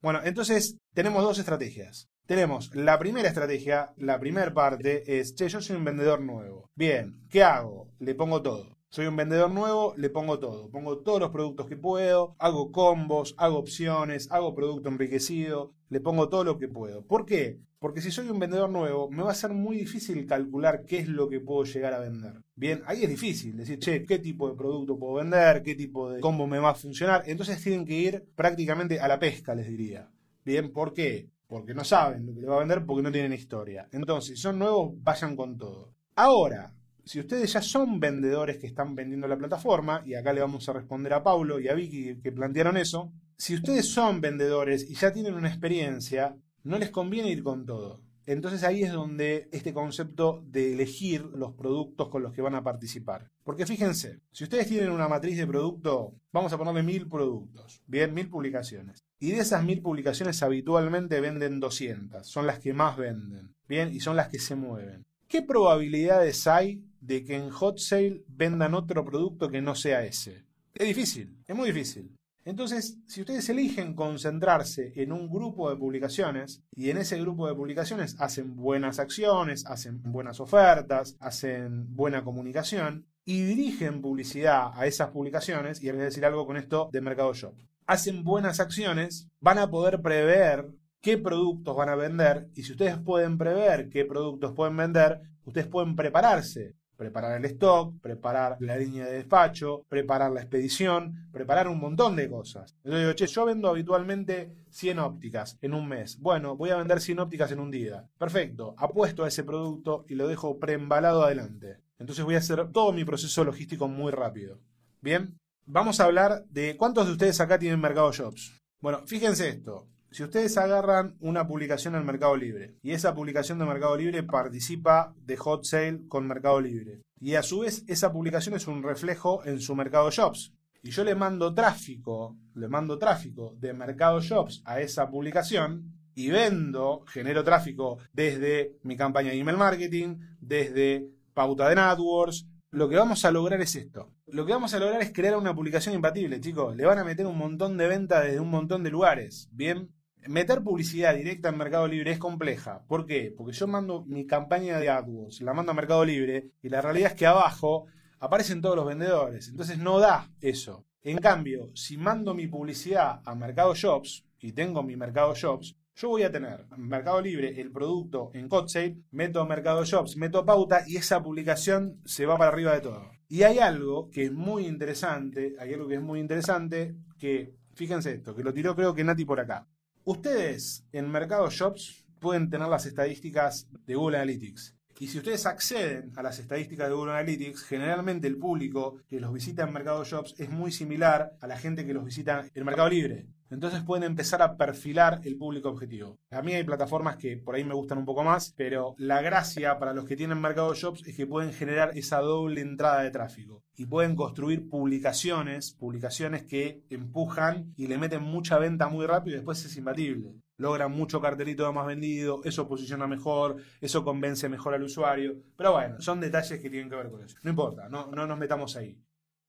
Bueno, 0.00 0.20
entonces 0.24 0.78
tenemos 0.94 1.22
dos 1.22 1.38
estrategias. 1.38 2.08
Tenemos 2.28 2.74
la 2.74 2.98
primera 2.98 3.26
estrategia, 3.26 3.94
la 3.96 4.20
primera 4.20 4.52
parte 4.52 5.18
es, 5.18 5.34
che, 5.34 5.48
yo 5.48 5.62
soy 5.62 5.76
un 5.76 5.84
vendedor 5.86 6.20
nuevo. 6.20 6.68
Bien, 6.74 7.26
¿qué 7.30 7.42
hago? 7.42 7.88
Le 8.00 8.14
pongo 8.14 8.42
todo. 8.42 8.76
Soy 8.90 9.06
un 9.06 9.16
vendedor 9.16 9.50
nuevo, 9.50 9.94
le 9.96 10.10
pongo 10.10 10.38
todo. 10.38 10.70
Pongo 10.70 10.98
todos 10.98 11.20
los 11.20 11.30
productos 11.30 11.68
que 11.68 11.78
puedo, 11.78 12.36
hago 12.38 12.70
combos, 12.70 13.34
hago 13.38 13.56
opciones, 13.56 14.30
hago 14.30 14.54
producto 14.54 14.90
enriquecido, 14.90 15.72
le 15.88 16.00
pongo 16.00 16.28
todo 16.28 16.44
lo 16.44 16.58
que 16.58 16.68
puedo. 16.68 17.02
¿Por 17.06 17.24
qué? 17.24 17.60
Porque 17.78 18.02
si 18.02 18.10
soy 18.10 18.28
un 18.28 18.38
vendedor 18.38 18.68
nuevo, 18.68 19.10
me 19.10 19.22
va 19.22 19.30
a 19.30 19.34
ser 19.34 19.54
muy 19.54 19.78
difícil 19.78 20.26
calcular 20.26 20.84
qué 20.84 20.98
es 20.98 21.08
lo 21.08 21.30
que 21.30 21.40
puedo 21.40 21.64
llegar 21.64 21.94
a 21.94 22.00
vender. 22.00 22.42
Bien, 22.54 22.82
ahí 22.84 23.04
es 23.04 23.08
difícil 23.08 23.56
decir, 23.56 23.78
che, 23.78 24.04
qué 24.04 24.18
tipo 24.18 24.50
de 24.50 24.54
producto 24.54 24.98
puedo 24.98 25.14
vender, 25.14 25.62
qué 25.62 25.74
tipo 25.74 26.10
de 26.10 26.20
combo 26.20 26.46
me 26.46 26.58
va 26.58 26.72
a 26.72 26.74
funcionar. 26.74 27.22
Entonces 27.24 27.62
tienen 27.62 27.86
que 27.86 27.94
ir 27.94 28.24
prácticamente 28.36 29.00
a 29.00 29.08
la 29.08 29.18
pesca, 29.18 29.54
les 29.54 29.66
diría. 29.66 30.10
Bien, 30.44 30.70
¿por 30.74 30.92
qué? 30.92 31.30
Porque 31.48 31.74
no 31.74 31.82
saben 31.82 32.26
lo 32.26 32.34
que 32.34 32.42
le 32.42 32.46
va 32.46 32.56
a 32.56 32.60
vender 32.60 32.84
porque 32.84 33.02
no 33.02 33.10
tienen 33.10 33.32
historia. 33.32 33.88
Entonces, 33.90 34.36
si 34.36 34.42
son 34.42 34.58
nuevos, 34.58 34.92
vayan 35.02 35.34
con 35.34 35.56
todo. 35.56 35.94
Ahora, 36.14 36.74
si 37.04 37.20
ustedes 37.20 37.52
ya 37.54 37.62
son 37.62 37.98
vendedores 37.98 38.58
que 38.58 38.66
están 38.66 38.94
vendiendo 38.94 39.26
la 39.26 39.38
plataforma, 39.38 40.02
y 40.04 40.14
acá 40.14 40.32
le 40.32 40.42
vamos 40.42 40.68
a 40.68 40.74
responder 40.74 41.14
a 41.14 41.22
Paulo 41.22 41.58
y 41.58 41.68
a 41.68 41.74
Vicky 41.74 42.20
que 42.20 42.32
plantearon 42.32 42.76
eso, 42.76 43.12
si 43.36 43.54
ustedes 43.54 43.88
son 43.88 44.20
vendedores 44.20 44.88
y 44.90 44.94
ya 44.94 45.10
tienen 45.10 45.34
una 45.34 45.48
experiencia, 45.48 46.36
no 46.64 46.78
les 46.78 46.90
conviene 46.90 47.30
ir 47.30 47.42
con 47.42 47.64
todo. 47.64 48.02
Entonces 48.28 48.62
ahí 48.62 48.82
es 48.82 48.92
donde 48.92 49.48
este 49.52 49.72
concepto 49.72 50.44
de 50.46 50.74
elegir 50.74 51.24
los 51.34 51.54
productos 51.54 52.10
con 52.10 52.22
los 52.22 52.34
que 52.34 52.42
van 52.42 52.54
a 52.54 52.62
participar. 52.62 53.30
Porque 53.42 53.64
fíjense, 53.64 54.20
si 54.32 54.44
ustedes 54.44 54.68
tienen 54.68 54.90
una 54.90 55.08
matriz 55.08 55.38
de 55.38 55.46
producto, 55.46 56.14
vamos 56.30 56.52
a 56.52 56.58
ponerle 56.58 56.82
mil 56.82 57.08
productos, 57.08 57.82
bien, 57.86 58.12
mil 58.12 58.28
publicaciones. 58.28 59.02
Y 59.18 59.30
de 59.30 59.38
esas 59.38 59.64
mil 59.64 59.80
publicaciones 59.80 60.42
habitualmente 60.42 61.22
venden 61.22 61.58
200, 61.58 62.26
son 62.26 62.46
las 62.46 62.58
que 62.58 62.74
más 62.74 62.98
venden, 62.98 63.54
bien, 63.66 63.94
y 63.94 64.00
son 64.00 64.14
las 64.14 64.28
que 64.28 64.38
se 64.38 64.54
mueven. 64.56 65.06
¿Qué 65.26 65.40
probabilidades 65.40 66.46
hay 66.46 66.84
de 67.00 67.24
que 67.24 67.34
en 67.34 67.48
hot 67.48 67.78
sale 67.78 68.24
vendan 68.28 68.74
otro 68.74 69.06
producto 69.06 69.48
que 69.48 69.62
no 69.62 69.74
sea 69.74 70.04
ese? 70.04 70.44
Es 70.74 70.86
difícil, 70.86 71.34
es 71.46 71.56
muy 71.56 71.68
difícil. 71.68 72.17
Entonces, 72.48 72.96
si 73.06 73.20
ustedes 73.20 73.46
eligen 73.50 73.92
concentrarse 73.92 74.94
en 74.96 75.12
un 75.12 75.28
grupo 75.28 75.68
de 75.68 75.76
publicaciones 75.76 76.62
y 76.74 76.88
en 76.88 76.96
ese 76.96 77.20
grupo 77.20 77.46
de 77.46 77.54
publicaciones 77.54 78.16
hacen 78.18 78.56
buenas 78.56 78.98
acciones, 78.98 79.66
hacen 79.66 80.00
buenas 80.02 80.40
ofertas, 80.40 81.18
hacen 81.20 81.94
buena 81.94 82.24
comunicación 82.24 83.04
y 83.26 83.42
dirigen 83.42 84.00
publicidad 84.00 84.70
a 84.72 84.86
esas 84.86 85.10
publicaciones, 85.10 85.82
y 85.82 85.90
a 85.90 85.92
decir 85.92 86.24
algo 86.24 86.46
con 86.46 86.56
esto 86.56 86.88
de 86.90 87.02
Mercado 87.02 87.34
Shop, 87.34 87.54
hacen 87.84 88.24
buenas 88.24 88.60
acciones, 88.60 89.28
van 89.40 89.58
a 89.58 89.68
poder 89.68 90.00
prever 90.00 90.70
qué 91.02 91.18
productos 91.18 91.76
van 91.76 91.90
a 91.90 91.96
vender 91.96 92.48
y 92.54 92.62
si 92.62 92.72
ustedes 92.72 92.96
pueden 92.96 93.36
prever 93.36 93.90
qué 93.90 94.06
productos 94.06 94.54
pueden 94.54 94.74
vender, 94.74 95.20
ustedes 95.44 95.66
pueden 95.66 95.96
prepararse 95.96 96.74
preparar 96.98 97.38
el 97.38 97.44
stock, 97.44 97.94
preparar 98.02 98.56
la 98.58 98.76
línea 98.76 99.06
de 99.06 99.12
despacho, 99.12 99.84
preparar 99.88 100.32
la 100.32 100.40
expedición, 100.40 101.28
preparar 101.32 101.68
un 101.68 101.78
montón 101.78 102.16
de 102.16 102.28
cosas. 102.28 102.74
Entonces 102.78 103.00
digo, 103.00 103.14
che, 103.14 103.26
yo 103.28 103.44
vendo 103.44 103.68
habitualmente 103.68 104.52
100 104.70 104.98
ópticas 104.98 105.58
en 105.62 105.74
un 105.74 105.88
mes. 105.88 106.18
Bueno, 106.18 106.56
voy 106.56 106.70
a 106.70 106.76
vender 106.76 107.00
100 107.00 107.20
ópticas 107.20 107.52
en 107.52 107.60
un 107.60 107.70
día. 107.70 108.08
Perfecto, 108.18 108.74
apuesto 108.76 109.22
a 109.22 109.28
ese 109.28 109.44
producto 109.44 110.04
y 110.08 110.16
lo 110.16 110.26
dejo 110.26 110.58
preembalado 110.58 111.22
adelante. 111.22 111.78
Entonces 112.00 112.24
voy 112.24 112.34
a 112.34 112.38
hacer 112.38 112.72
todo 112.72 112.92
mi 112.92 113.04
proceso 113.04 113.44
logístico 113.44 113.86
muy 113.86 114.10
rápido. 114.10 114.58
Bien, 115.00 115.38
vamos 115.66 116.00
a 116.00 116.04
hablar 116.04 116.44
de 116.50 116.76
cuántos 116.76 117.06
de 117.06 117.12
ustedes 117.12 117.40
acá 117.40 117.60
tienen 117.60 117.80
Mercado 117.80 118.10
Shops. 118.12 118.60
Bueno, 118.80 119.04
fíjense 119.06 119.48
esto. 119.48 119.86
Si 120.10 120.24
ustedes 120.24 120.56
agarran 120.56 121.16
una 121.20 121.46
publicación 121.46 121.94
en 121.94 122.06
Mercado 122.06 122.34
Libre 122.34 122.76
y 122.82 122.92
esa 122.92 123.14
publicación 123.14 123.58
de 123.58 123.66
Mercado 123.66 123.94
Libre 123.96 124.22
participa 124.22 125.14
de 125.26 125.36
Hot 125.36 125.64
Sale 125.64 126.08
con 126.08 126.26
Mercado 126.26 126.62
Libre 126.62 127.02
y 127.20 127.34
a 127.34 127.42
su 127.42 127.60
vez 127.60 127.84
esa 127.88 128.10
publicación 128.10 128.54
es 128.54 128.66
un 128.66 128.82
reflejo 128.82 129.44
en 129.44 129.60
su 129.60 129.76
Mercado 129.76 130.10
Shops 130.10 130.54
y 130.82 130.90
yo 130.90 131.04
le 131.04 131.14
mando 131.14 131.52
tráfico, 131.52 132.38
le 132.54 132.68
mando 132.68 132.98
tráfico 132.98 133.54
de 133.58 133.74
Mercado 133.74 134.20
Shops 134.22 134.62
a 134.64 134.80
esa 134.80 135.10
publicación 135.10 135.92
y 136.14 136.30
vendo, 136.30 137.04
genero 137.06 137.44
tráfico 137.44 137.98
desde 138.12 138.78
mi 138.84 138.96
campaña 138.96 139.30
de 139.30 139.38
email 139.38 139.58
marketing, 139.58 140.16
desde 140.40 141.06
pauta 141.34 141.68
de 141.68 141.78
AdWords, 141.78 142.46
lo 142.70 142.88
que 142.88 142.96
vamos 142.96 143.24
a 143.24 143.30
lograr 143.30 143.60
es 143.60 143.76
esto. 143.76 144.10
Lo 144.26 144.44
que 144.44 144.52
vamos 144.52 144.74
a 144.74 144.78
lograr 144.78 145.00
es 145.00 145.12
crear 145.12 145.36
una 145.36 145.54
publicación 145.54 145.94
imbatible, 145.94 146.40
chicos. 146.40 146.76
Le 146.76 146.84
van 146.84 146.98
a 146.98 147.04
meter 147.04 147.26
un 147.26 147.38
montón 147.38 147.76
de 147.76 147.86
ventas 147.86 148.24
desde 148.24 148.40
un 148.40 148.50
montón 148.50 148.82
de 148.82 148.90
lugares. 148.90 149.48
Bien, 149.52 149.90
Meter 150.26 150.62
publicidad 150.62 151.14
directa 151.14 151.48
en 151.48 151.58
Mercado 151.58 151.86
Libre 151.86 152.12
es 152.12 152.18
compleja. 152.18 152.82
¿Por 152.86 153.06
qué? 153.06 153.32
Porque 153.36 153.52
yo 153.52 153.66
mando 153.66 154.04
mi 154.04 154.26
campaña 154.26 154.78
de 154.78 154.90
AdWords, 154.90 155.40
la 155.40 155.54
mando 155.54 155.72
a 155.72 155.74
Mercado 155.74 156.04
Libre 156.04 156.50
y 156.62 156.68
la 156.68 156.80
realidad 156.80 157.12
es 157.12 157.16
que 157.16 157.26
abajo 157.26 157.86
aparecen 158.18 158.60
todos 158.60 158.76
los 158.76 158.86
vendedores. 158.86 159.48
Entonces 159.48 159.78
no 159.78 159.98
da 159.98 160.30
eso. 160.40 160.84
En 161.02 161.18
cambio, 161.18 161.70
si 161.74 161.96
mando 161.96 162.34
mi 162.34 162.46
publicidad 162.48 163.20
a 163.24 163.34
Mercado 163.34 163.74
Shops 163.74 164.24
y 164.40 164.52
tengo 164.52 164.82
mi 164.82 164.96
Mercado 164.96 165.34
Shops, 165.34 165.76
yo 165.94 166.10
voy 166.10 166.22
a 166.22 166.30
tener 166.30 166.66
en 166.76 166.88
Mercado 166.88 167.20
Libre 167.20 167.60
el 167.60 167.72
producto 167.72 168.30
en 168.34 168.48
Hot 168.48 168.68
Sale, 168.68 168.98
meto 169.10 169.44
Mercado 169.46 169.84
Shops, 169.84 170.16
meto 170.16 170.44
pauta 170.44 170.84
y 170.86 170.96
esa 170.96 171.22
publicación 171.22 172.00
se 172.04 172.26
va 172.26 172.36
para 172.36 172.50
arriba 172.50 172.72
de 172.74 172.80
todo. 172.80 173.10
Y 173.28 173.42
hay 173.42 173.58
algo 173.58 174.08
que 174.10 174.24
es 174.24 174.32
muy 174.32 174.66
interesante, 174.66 175.56
hay 175.58 175.74
algo 175.74 175.88
que 175.88 175.96
es 175.96 176.02
muy 176.02 176.20
interesante, 176.20 176.94
que 177.18 177.54
fíjense 177.74 178.12
esto, 178.12 178.34
que 178.34 178.44
lo 178.44 178.52
tiró 178.54 178.76
creo 178.76 178.94
que 178.94 179.04
Nati 179.04 179.24
por 179.24 179.40
acá. 179.40 179.66
Ustedes 180.10 180.86
en 180.92 181.10
Mercado 181.10 181.50
Shops 181.50 182.06
pueden 182.18 182.48
tener 182.48 182.66
las 182.68 182.86
estadísticas 182.86 183.68
de 183.86 183.94
Google 183.94 184.16
Analytics. 184.16 184.74
Y 185.00 185.08
si 185.08 185.18
ustedes 185.18 185.44
acceden 185.44 186.12
a 186.16 186.22
las 186.22 186.38
estadísticas 186.38 186.88
de 186.88 186.94
Google 186.94 187.12
Analytics, 187.12 187.62
generalmente 187.64 188.26
el 188.26 188.38
público 188.38 189.02
que 189.06 189.20
los 189.20 189.34
visita 189.34 189.64
en 189.64 189.74
Mercado 189.74 190.02
Shops 190.04 190.34
es 190.38 190.48
muy 190.48 190.72
similar 190.72 191.36
a 191.42 191.46
la 191.46 191.58
gente 191.58 191.84
que 191.84 191.92
los 191.92 192.06
visita 192.06 192.46
en 192.54 192.64
Mercado 192.64 192.88
Libre. 192.88 193.26
Entonces 193.50 193.82
pueden 193.82 194.04
empezar 194.04 194.42
a 194.42 194.56
perfilar 194.56 195.20
el 195.24 195.36
público 195.36 195.68
objetivo. 195.68 196.18
A 196.30 196.42
mí 196.42 196.52
hay 196.52 196.64
plataformas 196.64 197.16
que 197.16 197.36
por 197.36 197.54
ahí 197.54 197.64
me 197.64 197.74
gustan 197.74 197.98
un 197.98 198.04
poco 198.04 198.22
más, 198.22 198.54
pero 198.56 198.94
la 198.98 199.22
gracia 199.22 199.78
para 199.78 199.94
los 199.94 200.04
que 200.04 200.16
tienen 200.16 200.40
Mercado 200.40 200.74
Shops 200.74 201.06
es 201.06 201.16
que 201.16 201.26
pueden 201.26 201.52
generar 201.52 201.96
esa 201.96 202.20
doble 202.20 202.60
entrada 202.60 203.02
de 203.02 203.10
tráfico 203.10 203.62
y 203.76 203.86
pueden 203.86 204.16
construir 204.16 204.68
publicaciones, 204.68 205.72
publicaciones 205.72 206.42
que 206.44 206.82
empujan 206.90 207.72
y 207.76 207.86
le 207.86 207.98
meten 207.98 208.22
mucha 208.22 208.58
venta 208.58 208.88
muy 208.88 209.06
rápido 209.06 209.36
y 209.36 209.38
después 209.38 209.64
es 209.64 209.76
imbatible. 209.76 210.34
Logran 210.56 210.90
mucho 210.90 211.20
cartelito 211.20 211.72
más 211.72 211.86
vendido, 211.86 212.40
eso 212.44 212.66
posiciona 212.66 213.06
mejor, 213.06 213.56
eso 213.80 214.04
convence 214.04 214.48
mejor 214.48 214.74
al 214.74 214.82
usuario. 214.82 215.36
Pero 215.56 215.72
bueno, 215.72 216.00
son 216.00 216.20
detalles 216.20 216.60
que 216.60 216.68
tienen 216.68 216.90
que 216.90 216.96
ver 216.96 217.10
con 217.10 217.22
eso. 217.22 217.36
No 217.42 217.50
importa, 217.50 217.88
no, 217.88 218.10
no 218.10 218.26
nos 218.26 218.38
metamos 218.38 218.76
ahí. 218.76 218.98